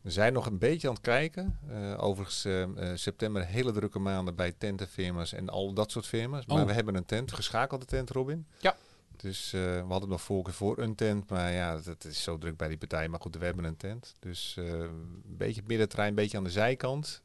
[0.04, 1.58] We zijn nog een beetje aan het kijken.
[1.68, 6.46] Eh, overigens, eh, eh, september hele drukke maanden bij tentenfirma's en al dat soort firma's.
[6.46, 6.66] Maar Oh.
[6.66, 8.46] we hebben een tent, geschakelde tent, Robin.
[8.58, 8.76] Ja.
[9.16, 12.68] Dus we hadden nog voorkeur voor een tent, maar ja, dat is zo druk bij
[12.68, 13.08] die partij.
[13.08, 14.14] Maar goed, we hebben een tent.
[14.18, 17.22] Dus een beetje het middenterrein, een beetje aan de zijkant.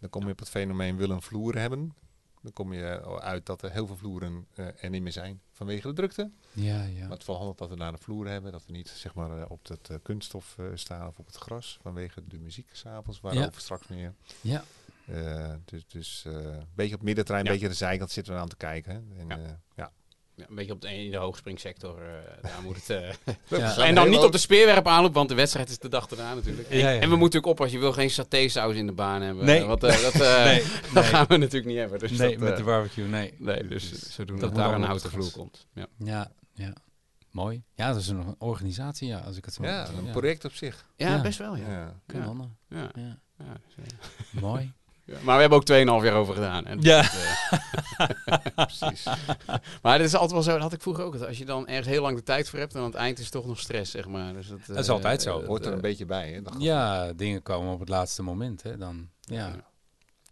[0.00, 1.94] Dan kom je op het fenomeen willen een vloer hebben.
[2.42, 5.92] Dan kom je uit dat er heel veel vloeren er niet meer zijn vanwege de
[5.94, 6.30] drukte.
[6.52, 7.00] Ja, ja.
[7.02, 8.52] Maar het is wel handig dat we daar een vloer hebben.
[8.52, 11.36] Dat we niet zeg maar, eh, op het eh, kunststof eh, staan of op het
[11.36, 11.78] gras.
[11.82, 14.14] Vanwege de muziek s'avonds, waarover straks meer.
[14.40, 14.64] Ja,
[15.06, 17.58] Eh, dus dus eh, een beetje op middenterrein, een Ja.
[17.58, 19.12] beetje aan de zijkant zitten we aan te kijken.
[19.18, 19.60] En, Ja.
[19.74, 19.92] ja.
[20.34, 20.44] Ja.
[20.48, 22.90] een beetje op de, in de hoogspringssector, eh, daar moet het...
[22.90, 23.76] eh, Ja.
[23.76, 26.70] en dan niet op de speerwerp aanloop, want de wedstrijd is de dag erna natuurlijk.
[26.72, 26.86] Ja, ja.
[26.86, 29.44] En we moeten natuurlijk oppassen, je wil geen satésaus in de baan hebben.
[29.44, 29.64] Nee.
[29.64, 31.02] Want eh, dat, eh, nee, dat nee.
[31.04, 31.98] gaan we natuurlijk niet hebben.
[31.98, 33.34] Dus nee dat, met de barbecue, nee.
[33.38, 35.66] Nee, dus zodoende dat dat, daar een op houten vloer komt.
[35.74, 35.86] Ja.
[35.98, 36.72] Ja, ja.
[37.30, 37.62] Mooi.
[37.74, 40.86] Ja, dat is een organisatie, ja, als ik het zo ja, een project op zich.
[40.96, 41.22] Ja, Ja.
[41.22, 41.68] best wel, ja.
[41.68, 41.94] Ja.
[42.68, 42.90] Ja.
[42.94, 43.18] Ja.
[43.38, 43.84] ja, dus,
[44.40, 44.72] Mooi.
[45.04, 45.14] ja.
[45.22, 46.66] Maar we hebben ook 2,5 jaar over gedaan.
[46.66, 47.02] En Ja.
[47.02, 48.08] dat, eh,
[48.66, 49.04] Precies.
[49.82, 51.16] maar het is altijd wel zo, dat had ik vroeger ook.
[51.16, 53.24] Als je dan ergens heel lang de tijd voor hebt, dan aan het eind is
[53.24, 54.32] het toch nog stress, zeg maar.
[54.32, 55.40] Dus dat, Dat is eh, altijd zo.
[55.40, 56.32] eh, Hoort er eh, een beetje bij.
[56.32, 56.42] Hè?
[56.42, 59.08] Dat Ja, dingen komen op het laatste moment, hè, dan.
[59.20, 59.36] Ja.
[59.46, 59.72] Ja.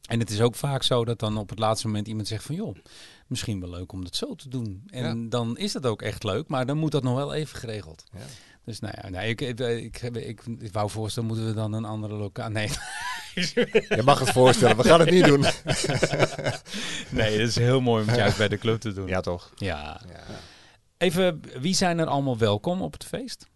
[0.02, 2.54] En het is ook vaak zo dat dan op het laatste moment iemand zegt van...
[2.54, 2.76] joh,
[3.26, 4.82] misschien wel leuk om dat zo te doen.
[4.86, 8.04] En dan is dat ook echt leuk, maar dan moet dat nog wel even geregeld.
[8.12, 8.18] Ja.
[8.64, 12.52] Dus nou ja, ik, ik, ik, ik wou voorstellen, moeten we dan een andere locatie...
[12.52, 12.68] Nee,
[13.34, 15.40] Je mag het voorstellen, we gaan het niet doen.
[17.20, 19.08] nee, het is heel mooi om het juist bij de club te doen.
[19.08, 19.52] Ja, toch?
[19.56, 20.00] ja.
[20.08, 20.24] Ja.
[20.98, 23.50] Even, wie zijn er allemaal welkom op het feest?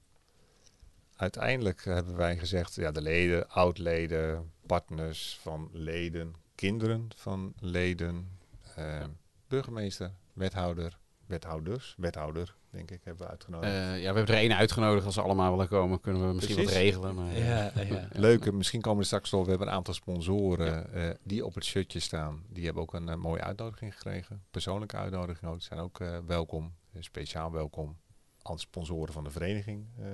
[1.16, 8.38] Uiteindelijk hebben wij gezegd, ja, de leden, oud-leden, partners van leden, kinderen van leden,
[8.74, 9.04] eh,
[9.48, 13.72] burgemeester, wethouder, wethouders, wethouder, denk ik, hebben we uitgenodigd.
[13.72, 15.04] eh, ja, we hebben er één uitgenodigd.
[15.06, 16.72] Als ze allemaal willen komen, kunnen we misschien Precies.
[16.72, 17.14] wat regelen.
[17.14, 18.08] Maar, eh, Ja, ja.
[18.26, 19.42] Leuke, misschien komen er straks wel.
[19.44, 22.42] We hebben een aantal sponsoren eh, die op het shirtje staan.
[22.48, 24.42] Die hebben ook een mooie uitnodiging gekregen.
[24.50, 25.62] Persoonlijke uitnodiging ook.
[25.62, 26.74] Zijn ook eh, welkom.
[26.98, 27.96] Speciaal welkom.
[28.42, 30.06] Als sponsoren van de vereniging eh,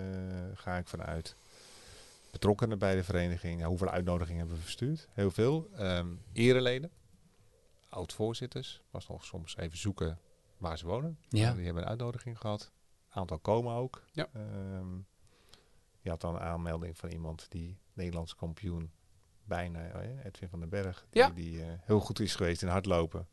[0.55, 1.37] ga ik vanuit.
[2.31, 3.61] Betrokkenen bij de vereniging.
[3.61, 5.09] Ja, hoeveel uitnodigingen hebben we verstuurd?
[5.12, 5.68] Heel veel.
[5.77, 6.90] Ehm ereleden.
[7.88, 8.83] Oud-voorzitters.
[8.90, 10.18] Was nog soms even zoeken
[10.62, 11.18] waar ze wonen.
[11.29, 11.46] Ja.
[11.46, 12.72] Maar die hebben een uitnodiging gehad.
[13.09, 14.03] Aantal komen ook.
[14.12, 14.27] Ja.
[14.33, 14.94] Ehm,
[16.01, 18.90] je had dan een aanmelding van iemand die Nederlands kampioen
[19.44, 21.31] bijna, eh, Edwin van den Berg, die, Ja.
[21.31, 23.29] die eh, heel goed is geweest in hardlopen.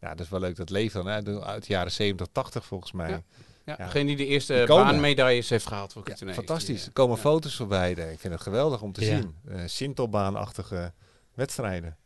[0.00, 0.56] Ja, dat is wel leuk.
[0.56, 3.10] Dat leeft dan hè, uit de jaren 70, 80 volgens mij.
[3.10, 3.22] Ja.
[3.64, 3.84] Ja, Ja.
[3.84, 6.78] Degene die de eerste baanmedailles heeft gehaald voor Ja, fantastisch.
[6.78, 7.90] Die, Er komen foto's voorbij.
[7.92, 9.36] Ik vind het geweldig om te zien.
[9.48, 10.92] Eh Sintelbaanachtige
[11.34, 11.96] wedstrijden.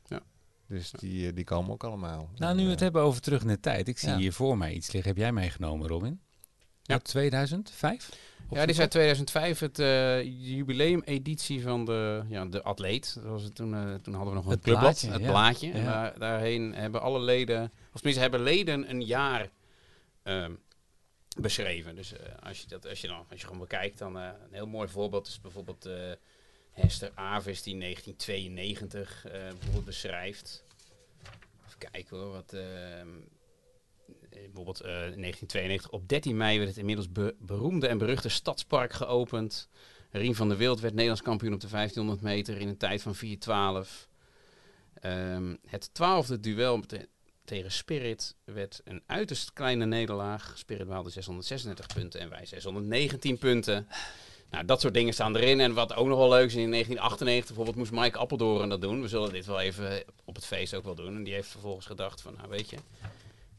[0.69, 2.31] Dus die, eh, die komen ook allemaal.
[2.37, 3.89] Nou, nu we het Eh, hebben over terug in de tijd.
[3.89, 4.17] Ik zie Ja.
[4.17, 5.11] hier voor mij iets liggen.
[5.11, 6.21] Heb jij meegenomen, Robin?
[6.83, 6.95] Ja.
[6.95, 8.09] Uit 2005?
[8.51, 13.15] Ja, dit is uit 2005 het eh jubileumeditie van de, ja, de atleet.
[13.15, 15.31] Dat was het toen, eh, toen hadden we nog een Het clubblad, blaadje, het ja.
[15.31, 15.73] blaadje.
[15.73, 19.49] En daar, daarheen hebben alle leden, of tenminste hebben leden een jaar
[20.23, 20.53] ehm,
[21.41, 21.95] beschreven.
[21.95, 24.67] Dus eh, als, je dat, als, je dan, als je gewoon bekijkt, dan een heel
[24.67, 25.95] mooi voorbeeld is bijvoorbeeld eh,
[26.77, 30.65] Hester Avis die 1992 eh, bijvoorbeeld beschrijft.
[31.67, 32.53] Even kijken hoor, wat...
[32.53, 33.09] ehm,
[34.31, 38.29] eh, bijvoorbeeld eh, in 1992 op 13 mei werd het inmiddels be- beroemde en beruchte
[38.29, 39.69] Stadspark geopend.
[40.11, 43.15] Rien van der Wild werd Nederlands kampioen op de 1500 meter in een tijd van
[43.17, 44.09] 4.12.
[44.95, 47.09] Ehm, het twaalfde duel te-
[47.45, 50.53] tegen Spirit werd een uiterst kleine nederlaag.
[50.57, 53.89] Spirit behaalde 636 punten en wij 619 punten.
[54.57, 55.61] Nou, dat soort dingen staan erin.
[55.61, 59.01] En wat ook nog wel leuk is, in 1998 bijvoorbeeld moest Mike Appeldoorn dat doen.
[59.03, 61.16] We zullen dit wel even op het feest ook wel doen.
[61.16, 62.83] En die heeft vervolgens gedacht van, nou weet je, ik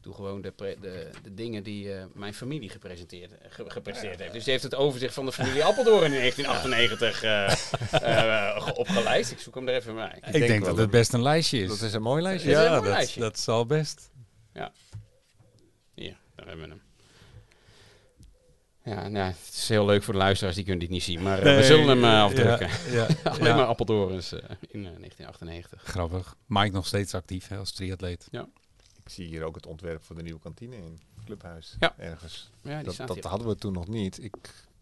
[0.00, 4.32] doe gewoon de, de, de dingen die eh, mijn familie gepresenteerd, ge- gepresteerd heeft.
[4.32, 7.52] Dus die heeft het overzicht van de familie Appeldoorn in 1998 eh,
[8.56, 9.30] eh, ge- opgelijst.
[9.30, 10.18] Ik zoek hem er even bij.
[10.32, 11.68] Ik, denk dat het best een lijstje is.
[11.68, 12.50] Dat is een mooi lijstje.
[12.50, 13.20] is een ja, mooi dat, lijstje.
[13.20, 14.10] dat zal best.
[15.94, 16.82] Hier, daar hebben we hem.
[18.88, 21.22] Ja, nou, het is heel leuk voor de luisteraars, die kunnen dit niet zien.
[21.22, 22.68] Maar eh, we zullen hem eh, ja, afdrukken.
[22.90, 23.56] Ja, Alleen ja.
[23.56, 25.82] maar Appeldoorns eh, in eh, 1998.
[25.82, 26.36] Grappig.
[26.46, 28.28] Mike nog steeds actief hè, als triatleet.
[29.04, 31.76] Ik zie hier ook het ontwerp voor de nieuwe kantine in het clubhuis.
[31.78, 31.94] Ja.
[31.98, 32.50] Ergens.
[32.62, 34.22] Ja, die Dat, dat hadden we toen nog niet.
[34.22, 34.34] Ik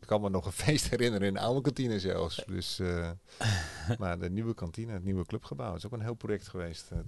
[0.06, 2.42] kan me nog een feest herinneren in de oude kantine zelfs.
[2.46, 3.10] Dus, eh,
[3.98, 6.98] maar de nieuwe kantine, het nieuwe clubgebouw, is ook een heel project geweest eh,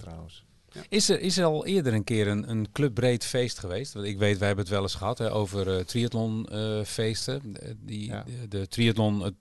[0.89, 3.93] Is er, is er al eerder een keer een, een clubbreed feest geweest?
[3.93, 7.55] Want ik weet, wij hebben het wel eens gehad hè, over eh triathlonfeesten.
[7.79, 8.25] die, Ja.
[8.25, 9.35] de, de triathlon, het,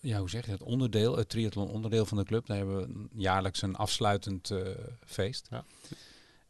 [0.00, 2.46] ja, hoe zeg je het, onderdeel, het triathlon onderdeel van de club.
[2.46, 4.58] Daar hebben we jaarlijks een afsluitend eh,
[5.06, 5.46] feest.
[5.50, 5.64] Ja.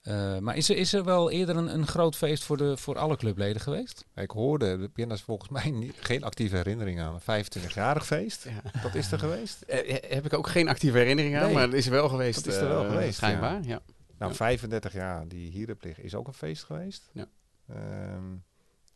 [0.03, 2.99] Eh, maar is er, is er wel eerder een, een groot feest voor, de, voor
[2.99, 4.05] alle clubleden geweest?
[4.15, 7.21] Ik hoorde, de pianist volgens mij niet, geen actieve herinnering aan.
[7.27, 8.81] Een 25-jarig feest, Ja.
[8.83, 9.63] dat is er geweest.
[9.63, 11.55] Eh, eh, heb ik ook geen actieve herinnering aan, Nee.
[11.55, 12.45] maar het is er wel geweest.
[12.45, 13.81] Dat is er wel eh, geweest, Schijnbaar, ja.
[14.19, 14.37] Nou, Ja.
[14.37, 17.11] 35 jaar die hier heb liggen is ook een feest geweest.
[17.13, 17.27] Ja.
[17.69, 18.25] Ehm,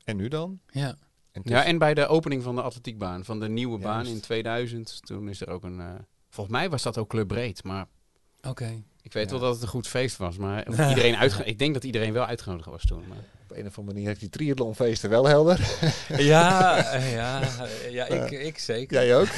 [0.05, 0.61] en nu dan?
[0.67, 0.97] Ja.
[1.33, 5.01] En Ja, en bij de opening van de atletiekbaan, van de nieuwe baan in 2000,
[5.07, 5.81] toen is er ook een...
[5.81, 5.95] eh,
[6.31, 7.87] volgens mij was dat ook clubbreed, maar
[8.49, 8.83] Oké.
[9.03, 9.31] ik weet Ja.
[9.31, 10.37] wel dat het een goed feest was.
[10.37, 13.05] Maar iedereen uitge- ik denk dat iedereen wel uitgenodigd was toen.
[13.09, 13.19] Maar.
[13.43, 15.61] op een of andere manier heeft die triathlonfeesten wel helder.
[16.09, 16.77] Ja,
[17.19, 17.41] ja,
[17.91, 19.05] ja ik, ik zeker.
[19.05, 19.29] Jij ook?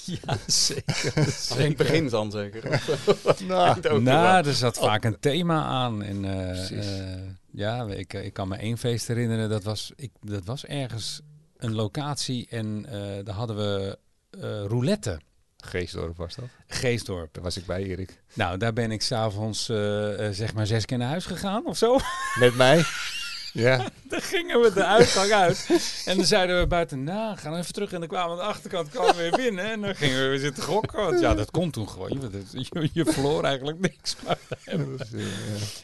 [0.04, 1.12] Ja, zeker.
[1.50, 2.82] Alleen het begin dan zeker.
[3.46, 4.00] nou.
[4.02, 6.02] Nou, er zat vaak een thema aan.
[6.02, 6.86] En eh, Precies.
[6.98, 7.06] eh,
[7.50, 9.48] ja, ik, ik kan me één feest herinneren.
[9.48, 11.20] Dat was, ik, dat was ergens
[11.56, 13.98] een locatie en eh, daar hadden we
[14.30, 15.20] eh, roulette.
[15.64, 16.44] Geestdorp was dat.
[16.66, 17.34] Geestdorp.
[17.34, 18.22] Daar was ik bij, Erik.
[18.34, 21.76] Nou, daar ben ik s'avonds eh eh, zeg maar zes keer naar huis gegaan of
[21.76, 21.98] zo.
[22.38, 22.82] Met mij?
[23.52, 23.76] Ja.
[24.08, 25.68] dan gingen we de uitgang uit.
[26.04, 27.92] En dan zeiden we buiten, nou, gaan we even terug.
[27.92, 29.70] En dan kwamen we aan de achterkant kwamen we weer binnen.
[29.70, 31.02] En dan gingen we weer zitten gokken.
[31.04, 32.10] Want ja, dat kon toen gewoon.
[32.10, 34.16] Je, je, je verloor eigenlijk niks.
[34.26, 34.80] Maar, eh,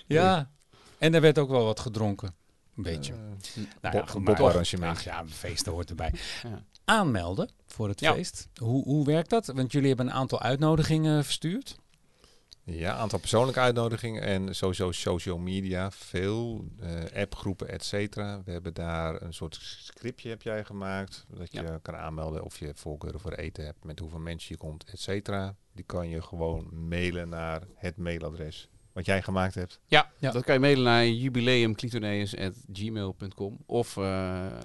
[0.06, 0.50] ja,
[0.98, 2.34] en er werd ook wel wat gedronken.
[2.76, 3.12] Een beetje.
[3.12, 3.18] eh,
[3.80, 4.80] Nou Bob- goed.
[4.82, 6.12] Ach ja, feesten hoort erbij.
[6.42, 6.62] Ja.
[6.84, 8.14] Aanmelden voor het Ja.
[8.14, 8.48] feest.
[8.60, 9.46] Hoe, hoe werkt dat?
[9.46, 11.76] Want jullie hebben een aantal uitnodigingen verstuurd.
[12.70, 18.42] Ja, aantal persoonlijke uitnodigingen en sowieso social media, veel eh, appgroepen, et cetera.
[18.44, 21.78] We hebben daar een soort scriptje heb jij gemaakt, dat je Ja.
[21.82, 25.54] kan aanmelden of je voorkeuren voor eten hebt, met hoeveel mensen je komt, et cetera.
[25.72, 29.80] Die kan je gewoon mailen naar het mailadres wat jij gemaakt hebt.
[29.86, 30.30] Ja, Ja.
[30.30, 33.58] dat kan je mailen naar jubileumclitoneus.gmail.com.
[33.66, 34.02] Of eh,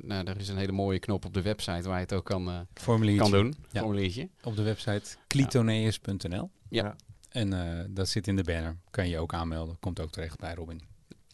[0.02, 2.48] nou, er is een hele mooie knop op de website waar je het ook kan,
[2.50, 3.56] eh, Formuliertje kan doen.
[3.72, 3.80] Ja.
[3.80, 4.30] Formuliertje.
[4.44, 6.50] op de website clitoneus.nl.
[6.70, 6.96] Ja.
[7.34, 8.78] En eh, dat zit in de banner.
[8.90, 9.78] Kan je ook aanmelden.
[9.80, 10.82] Komt ook terecht bij Robin.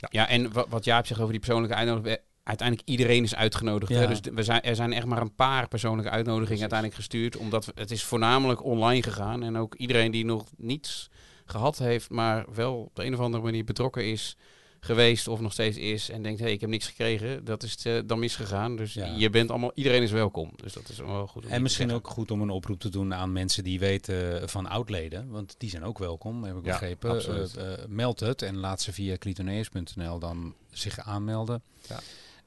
[0.09, 2.19] Ja, en wa- wat Jaap zegt over die persoonlijke uitnodiging.
[2.43, 3.91] Uiteindelijk iedereen is uitgenodigd.
[3.91, 3.99] Ja.
[3.99, 4.07] Hè?
[4.07, 7.37] Dus we zijn, er zijn echt maar een paar persoonlijke uitnodigingen uiteindelijk gestuurd.
[7.37, 9.43] Omdat we- het is voornamelijk online gegaan.
[9.43, 11.09] En ook iedereen die nog niets
[11.45, 14.37] gehad heeft, maar wel op de een of andere manier betrokken is
[14.79, 17.85] geweest of nog steeds is en denkt, hé, hey, ik heb niks gekregen, dat is
[17.85, 18.75] eh, dan misgegaan.
[18.75, 19.05] Dus Ja.
[19.05, 20.51] je bent allemaal, iedereen is welkom.
[20.55, 21.45] Dus dat is wel goed.
[21.45, 25.29] En misschien ook goed om een oproep te doen aan mensen die weten van oudleden.
[25.29, 27.21] Want die zijn ook welkom, heb ik Ja, begrepen.
[27.25, 31.63] Eh, eh, meld het en laat ze via clitoneus.nl dan zich aanmelden.
[31.87, 31.99] Ja.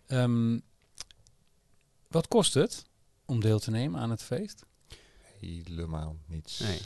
[0.06, 0.58] Ehm,
[2.08, 2.84] wat kost het
[3.24, 4.62] om deel te nemen aan het feest?
[5.40, 6.58] Helemaal niets.
[6.58, 6.80] Nee.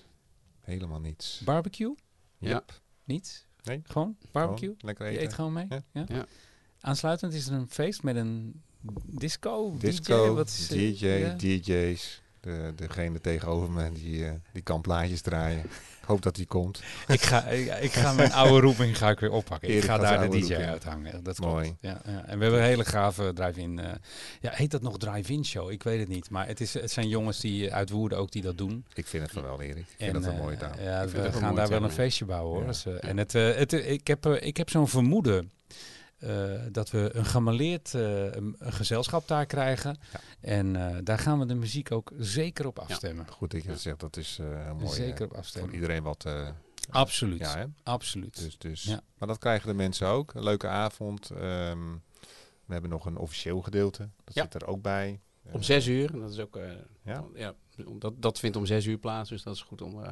[0.61, 1.41] Helemaal niets.
[1.45, 1.95] Barbecue?
[2.39, 2.49] Ja.
[2.49, 2.81] Yep.
[3.05, 3.47] Niets?
[3.67, 3.81] Nee.
[3.85, 4.59] Gewoon barbecue?
[4.69, 5.25] Gewoon lekker Je eten.
[5.25, 5.67] eet gewoon mee?
[5.69, 5.83] Ja.
[5.93, 6.05] Ja.
[6.09, 6.27] Ja.
[6.81, 8.63] Aansluitend is er een feest met een
[9.07, 11.35] disco, Disco, DJ, wat is, DJ?
[11.37, 12.23] DJ's.
[12.47, 15.59] De, degene tegenover me die, eh, die kan plaatjes draaien.
[15.65, 16.83] Ik hoop dat die komt.
[17.07, 19.77] Ik ga, ik, ik ga mijn oude roeping ga ik weer oppakken.
[19.77, 20.69] Ik ga daar de DJ roeping.
[20.69, 21.25] uithangen.
[21.25, 21.65] Dat Mooi.
[21.65, 21.79] klopt.
[21.81, 22.25] Ja, ja.
[22.27, 23.79] En we hebben een hele gave drive-in.
[23.79, 23.91] eh,
[24.41, 25.71] ja, heet dat nog drive-in show?
[25.71, 26.31] Ik weet het niet.
[26.31, 28.85] Maar het, is, het zijn jongens die uit Woerden ook die dat doen.
[28.95, 29.77] Ik vind het van wel, Erik.
[29.77, 30.73] Ik vind En, dat een eh, mooie taal.
[30.83, 32.61] Ja, we gaan daar wel een feestje bouwen hoor.
[32.61, 32.67] Ja.
[32.67, 35.51] Dus, En het, het, ik heb, ik heb zo'n vermoeden
[36.19, 39.97] eh, dat we een gemaleerd eh, een, een gezelschap daar krijgen.
[40.13, 40.21] Ja.
[40.41, 43.29] En eh, daar gaan we de muziek ook zeker op afstemmen.
[43.29, 44.01] Goed dat je dat zegt.
[44.01, 44.89] Dat is eh mooi.
[44.95, 45.75] zeker op voor afstemmen.
[45.75, 46.25] iedereen wat...
[46.25, 46.49] eh,
[46.91, 47.39] Absoluut.
[47.39, 47.65] ja, hè?
[47.83, 48.39] Absoluut.
[48.45, 48.83] Dus, dus.
[48.83, 49.01] Ja.
[49.19, 50.35] Maar dat krijgen de mensen ook.
[50.35, 51.31] Een leuke avond.
[51.31, 51.93] Ehm,
[52.65, 54.09] we hebben nog een officieel gedeelte.
[54.25, 54.43] Dat Ja.
[54.43, 55.21] zit er ook bij.
[55.53, 56.13] Om zes uur.
[56.19, 56.57] Dat is ook.
[56.57, 56.71] eh,
[57.05, 57.25] Ja?
[57.35, 57.55] ja,
[57.99, 59.29] dat, dat vindt om zes uur plaats.
[59.31, 60.03] Dus dat is goed om.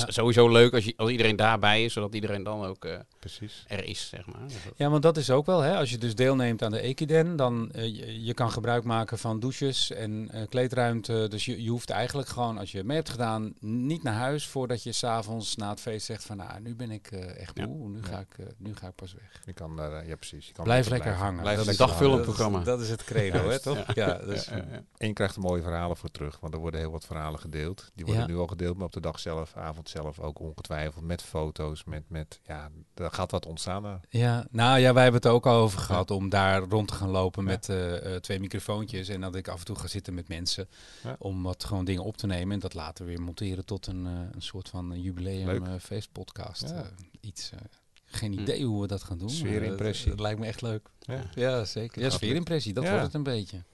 [0.00, 0.12] Eh, Ja.
[0.12, 3.64] sowieso leuk als, je, als iedereen daarbij is, zodat iedereen dan ook eh, Precies.
[3.68, 4.46] er is, zeg maar.
[4.46, 7.36] Dus Ja, want dat is ook wel, hè, als je dus deelneemt aan de Equiden,
[7.36, 11.26] dan uh, je, je, kan gebruik maken van douches en uh, kleedruimte.
[11.30, 14.82] Dus je, je, hoeft eigenlijk gewoon, als je mee hebt gedaan, niet naar huis voordat
[14.82, 17.88] je s'avonds na het feest zegt van, nou, nu ben ik uh, echt moe, ja.
[17.88, 18.06] nu, ja.
[18.06, 19.42] ga ik, nu ga ik pas weg.
[19.44, 20.46] Je kan daar, ja precies.
[20.46, 21.24] Je kan Blijf lekker blijven.
[21.26, 21.42] hangen.
[21.42, 22.60] Blijf dat is een lekker dagvullend programma.
[22.60, 23.94] Dat is het credo, hè, toch?
[23.94, 24.82] Ja, ja, dus, ja, ja.
[24.96, 27.90] En je krijgt er mooie verhalen voor terug, want er worden heel wat verhalen gedeeld.
[27.94, 28.28] Die worden Ja.
[28.28, 31.04] nu al gedeeld, maar op de dag zelf, avond zelf ook ongetwijfeld.
[31.04, 34.00] Met foto's, met, met ja, er gaat wat ontstaan daar.
[34.08, 37.08] Ja, nou ja, wij hebben het ook al over gehad om daar rond te gaan
[37.10, 37.48] lopen Ja.
[37.50, 39.08] met eh, eh, twee microfoontjes.
[39.08, 40.68] En dat ik af en toe ga zitten met mensen
[41.02, 41.16] Ja.
[41.18, 42.52] om wat gewoon dingen op te nemen.
[42.54, 46.68] En dat later weer monteren tot een, eh, een soort van jubileum eh, feestpodcast.
[46.68, 46.74] Ja.
[46.82, 46.86] Eh,
[47.20, 47.58] iets, eh,
[48.04, 48.40] geen Hm.
[48.40, 49.30] idee hoe we dat gaan doen.
[49.30, 50.08] Sfeerimpressie.
[50.08, 50.88] Dat, dat lijkt me echt leuk.
[51.00, 51.22] Ja.
[51.34, 52.02] Ja, zeker.
[52.02, 52.90] Ja, sfeerimpressie, dat Ja.
[52.90, 53.64] wordt het een beetje.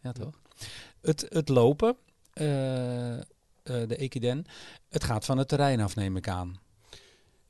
[0.00, 0.40] Ja, toch?
[1.00, 1.96] Het, het lopen,
[2.32, 3.20] eh, eh,
[3.62, 4.44] de Equiden,
[4.88, 6.60] het gaat van het terrein af, neem ik aan.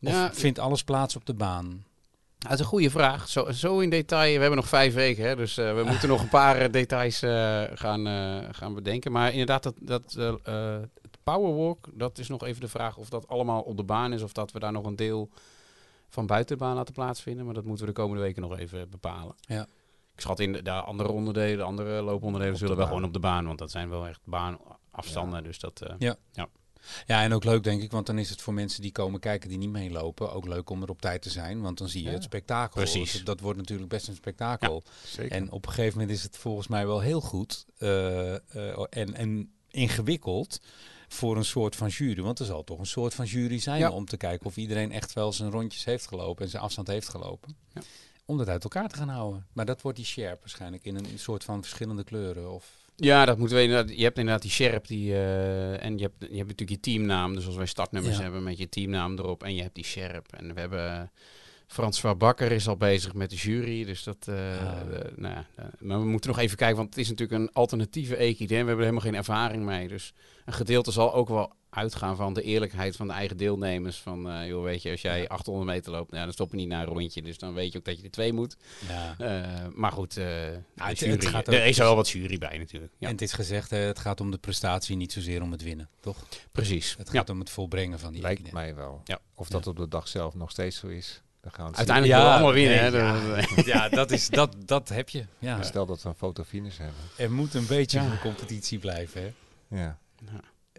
[0.02, 1.84] Of Ja, vindt alles plaats op de baan?
[2.38, 3.28] Dat is een goede vraag.
[3.28, 4.34] Zo, zo in detail.
[4.34, 7.22] We hebben nog vijf weken, hè, dus eh, we moeten nog een paar eh, details
[7.22, 9.12] eh, gaan, eh, gaan bedenken.
[9.12, 13.08] Maar inderdaad, dat, dat, eh, eh, het Powerwalk, dat is nog even de vraag of
[13.08, 14.22] dat allemaal op de baan is.
[14.22, 15.28] Of dat we daar nog een deel
[16.08, 17.44] van buiten de baan laten plaatsvinden.
[17.44, 19.34] Maar dat moeten we de komende weken nog even bepalen.
[19.40, 19.62] Ja.
[20.14, 22.86] Ik schat in de, de andere onderdelen, de andere looponderdelen Op de zullen wel baan.
[22.94, 23.46] gewoon op de baan.
[23.46, 24.20] Want dat zijn wel echt
[24.92, 25.42] baanafstanden.
[25.42, 25.80] Dus dat...
[25.80, 25.94] eh,
[27.06, 29.48] Ja, en ook leuk denk ik, want dan is het voor mensen die komen kijken
[29.48, 32.08] die niet meelopen ook leuk om er op tijd te zijn, want dan zie je
[32.08, 32.14] Ja.
[32.14, 32.80] het spektakel.
[32.82, 33.12] Precies.
[33.12, 34.82] Dat, dat wordt natuurlijk best een spektakel.
[35.06, 35.32] Zeker.
[35.36, 39.14] En op een gegeven moment is het volgens mij wel heel goed eh, eh, en,
[39.14, 40.60] en ingewikkeld
[41.08, 42.22] voor een soort van jury.
[42.22, 43.90] Want er zal toch een soort van jury zijn Ja.
[43.90, 47.08] om te kijken of iedereen echt wel zijn rondjes heeft gelopen en zijn afstand heeft
[47.08, 47.56] gelopen.
[47.74, 47.80] Ja.
[48.24, 49.46] Om dat uit elkaar te gaan houden.
[49.52, 52.52] Maar dat wordt die sharp waarschijnlijk in een soort van verschillende kleuren.
[52.52, 53.96] Of Ja, dat moeten we inderdaad.
[53.96, 57.34] Je hebt inderdaad die Sherp die, eh, en je hebt, je hebt natuurlijk je teamnaam.
[57.34, 58.22] Dus als wij startnummers Ja.
[58.22, 59.42] hebben met je teamnaam erop.
[59.42, 60.32] En je hebt die Sherp.
[60.32, 61.02] En we hebben eh,
[61.66, 63.84] François Bakker is al bezig met de jury.
[63.84, 64.28] Dus dat.
[64.28, 64.76] eh, Ah.
[65.16, 68.40] nou, ja, maar we moeten nog even kijken, want het is natuurlijk een alternatieve EKD.
[68.40, 69.88] En we hebben er helemaal geen ervaring mee.
[69.88, 70.12] Dus
[70.44, 73.96] een gedeelte zal ook wel uitgaan van de eerlijkheid van de eigen deelnemers.
[73.98, 76.68] Van, eh, joh, weet je, als jij 800 meter loopt, nou, dan stop je niet
[76.68, 77.22] naar een rondje.
[77.22, 78.56] Dus dan weet je ook dat je er twee moet.
[78.88, 79.14] ja.
[79.18, 82.08] Eh, maar goed, eh, de het- jury, het gaat ook- er is er wel wat
[82.10, 82.92] jury bij natuurlijk.
[82.98, 85.88] Ja, En het is gezegd, het gaat om de prestatie, niet zozeer om het winnen,
[86.00, 86.16] toch?
[86.52, 86.94] precies.
[86.98, 87.18] Het Ja.
[87.18, 89.00] gaat om het volbrengen van die Lijkt mij wel.
[89.04, 89.18] Ja.
[89.34, 91.22] Of dat op de dag zelf nog steeds zo is.
[91.40, 92.92] Dan gaan we Uiteindelijk Ja, allemaal winnen.
[92.92, 93.36] nee, hè, ja.
[93.54, 95.24] dat- Ja, dat, is, dat, dat heb je.
[95.38, 95.62] Ja.
[95.62, 96.96] Stel dat we een fotofinish hebben.
[97.16, 98.08] Er moet een beetje Ja.
[98.08, 99.32] van competitie blijven, hè?
[99.82, 99.98] Ja.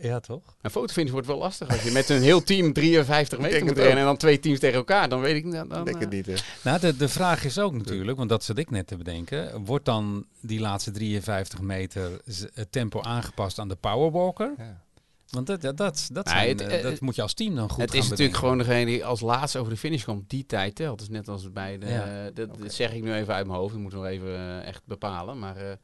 [0.01, 0.41] Ja, toch?
[0.61, 3.77] Een fotofinish wordt wel lastig als je met een heel team 53 meter moet het
[3.77, 5.09] rennen en dan twee teams tegen elkaar.
[5.09, 5.51] Dan weet ik.
[5.51, 6.33] Dan, Ik denk eh, het niet, hè.
[6.63, 9.65] Nou, de, de vraag is ook natuurlijk, want dat zat ik net te bedenken.
[9.65, 12.21] Wordt dan die laatste 53 meter
[12.53, 14.53] het tempo aangepast aan de powerwalker?
[14.57, 14.81] Ja.
[15.29, 17.55] Want dat, dat, dat, dat, Nee, zijn, het- eh, dat het- moet je als team
[17.55, 20.29] dan goed het gaan is natuurlijk gewoon degene die als laatste over de finish komt.
[20.29, 20.99] Die tijd telt.
[20.99, 21.87] Dus net als bij de...
[21.87, 22.29] Ja.
[22.33, 23.73] dat, zeg ik nu even uit mijn hoofd.
[23.73, 25.39] Dat moeten we nog even eh, echt bepalen.
[25.39, 25.75] Maar eh,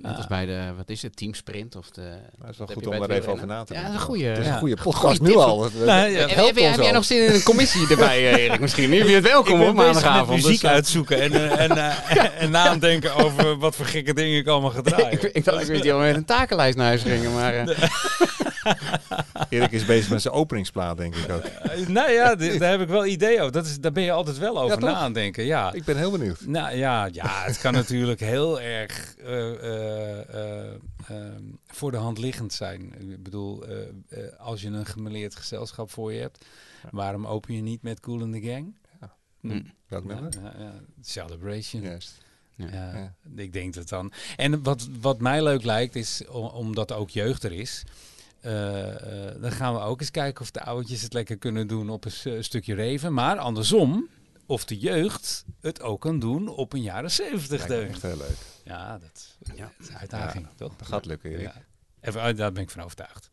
[0.00, 0.16] net Ah.
[0.16, 0.60] als bij de...
[0.76, 1.16] Wat is het?
[1.16, 2.00] Teamsprint of de...
[2.00, 3.82] Het is wel Dat goed om daar even over na te Ja, denken.
[3.82, 4.52] dat is een goeie- Het is Ja.
[4.52, 5.58] een goede Goeie podcast nu al.
[5.60, 6.20] Dat, Nou, ja.
[6.26, 8.60] dat heb, jij- heb nog zin in een commissie erbij, eh, Erik?
[8.60, 8.90] Misschien.
[8.90, 10.28] Nu heb je het welkom ik ben op maandagavond.
[10.42, 14.38] muziek dus, eh, uitzoeken en, eh, en, eh, en nadenken over wat voor gekke dingen
[14.38, 15.12] ik allemaal ga draaien.
[15.12, 17.64] ik, ik dacht ik al met een takenlijst naar huis gingen, maar...
[19.50, 21.42] Erik is bezig met zijn openingsplaat, denk ik ook.
[21.44, 23.52] Eh, nou ja, daar heb ik wel idee over.
[23.52, 25.44] Dat is, daar ben je altijd wel over na aan denken.
[25.44, 25.72] Ja.
[25.72, 26.40] Ik ben heel benieuwd.
[26.46, 30.72] Nou ja, ja, het kan natuurlijk heel erg eh, eh, eh,
[31.08, 33.10] ehm, voor de hand liggend zijn.
[33.10, 33.78] Ik bedoel, eh,
[34.08, 36.44] eh, als je een gemeleerd gezelschap voor je hebt,
[36.82, 36.88] Ja.
[36.92, 38.74] waarom open je niet met Cool in the Gang?
[39.00, 39.14] Ja.
[39.40, 39.62] Hm.
[39.88, 40.32] Welk nummer?
[40.42, 40.72] ja, ja.
[41.02, 41.82] Celebration.
[41.82, 42.18] Juist.
[42.54, 42.66] Ja.
[42.72, 43.14] Ja, Ja.
[43.42, 44.12] Ik denk dat dan.
[44.36, 47.82] En wat, wat mij leuk lijkt, is om- omdat ook jeugd er is.
[48.46, 51.90] Eh, eh, dan gaan we ook eens kijken of de oudjes het lekker kunnen doen
[51.90, 53.12] op een stukje reven.
[53.14, 54.08] Maar andersom,
[54.46, 57.88] of de jeugd het ook kan doen op een jaren 70 Lijkt me deun.
[57.88, 58.36] echt heel leuk.
[58.64, 59.62] Ja, dat, Ja.
[59.64, 60.76] dat is een uitdaging, toch?
[60.76, 61.42] Dat gaat lukken, Erik.
[61.44, 61.62] Ja.
[62.00, 63.30] Even, uit- daar ben ik van overtuigd.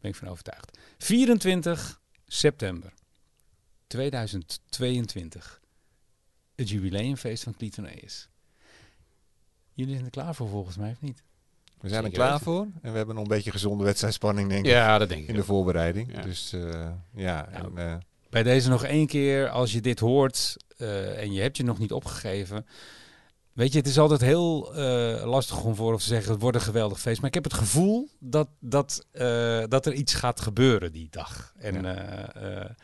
[0.00, 0.78] Ben ik van overtuigd.
[0.98, 2.92] 24 september
[3.86, 5.60] 2022.
[6.54, 8.28] Het jubileumfeest van Clitoneus.
[9.74, 11.22] Jullie zijn er klaar voor volgens mij, of niet?
[11.80, 12.66] We zijn er klaar voor.
[12.82, 14.70] En we hebben nog een beetje gezonde wedstrijdspanning, denk ik.
[14.70, 15.28] Ja, dat denk ik.
[15.28, 16.12] In de voorbereiding.
[16.14, 16.22] Ja.
[16.22, 17.96] Dus eh, ja, Nou, en, eh,
[18.30, 21.78] Bij deze nog één keer, als je dit hoort eh, en je hebt je nog
[21.78, 22.66] niet opgegeven.
[23.52, 24.72] Weet je, het is altijd heel
[25.24, 27.20] lastig om voor te zeggen, het wordt een geweldig feest.
[27.20, 29.06] Maar ik heb het gevoel dat, dat,
[29.68, 31.52] dat er iets gaat gebeuren die dag.
[31.58, 32.76] En Ja.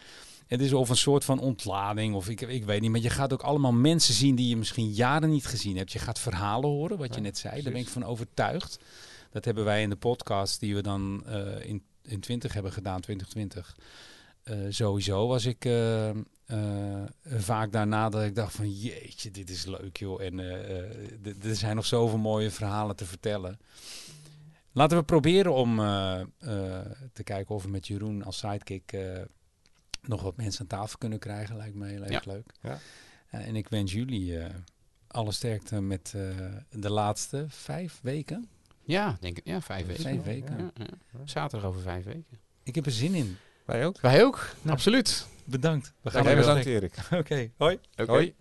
[0.46, 2.90] Het is of een soort van ontlading, of ik, ik weet niet.
[2.90, 5.92] Maar je gaat ook allemaal mensen zien die je misschien jaren niet gezien hebt.
[5.92, 7.62] Je gaat verhalen horen, wat je Ja, net zei.
[7.62, 8.78] Daar ben ik van overtuigd.
[9.30, 13.00] Dat hebben wij in de podcast die we dan eh, in, in 20 hebben gedaan,
[13.00, 13.76] 2020.
[14.42, 16.10] Eh, sowieso was ik eh,
[17.24, 20.22] vaak daarna dat ik dacht van jeetje, dit is leuk joh.
[20.22, 20.38] En
[21.42, 23.58] er zijn nog zoveel mooie verhalen te vertellen.
[24.72, 25.76] Laten we proberen om
[27.12, 28.92] te kijken of we met Jeroen als sidekick
[30.08, 31.56] nog wat mensen aan tafel kunnen krijgen.
[31.56, 32.52] Lijkt me heel erg leuk.
[32.62, 32.78] Ja.
[33.30, 34.54] Eh, en ik wens jullie eh,
[35.06, 36.22] alle sterkte met eh,
[36.70, 38.48] de laatste vijf weken.
[38.84, 39.46] Ja, denk ik.
[39.46, 40.02] Ja, vijf weken.
[40.02, 40.58] Vijf weken.
[40.58, 40.86] Ja, ja.
[41.24, 42.38] Zaterdag over vijf weken.
[42.62, 43.36] Ik heb er zin in.
[43.64, 44.00] wij ook.
[44.00, 44.48] Wij ook.
[44.66, 45.26] Absoluut.
[45.44, 45.92] Bedankt.
[46.00, 46.66] We Jij weer bedankt.
[46.66, 46.94] Erik.
[47.20, 47.78] Oké, hoi.
[47.96, 48.10] Oké.
[48.10, 48.34] Hoi.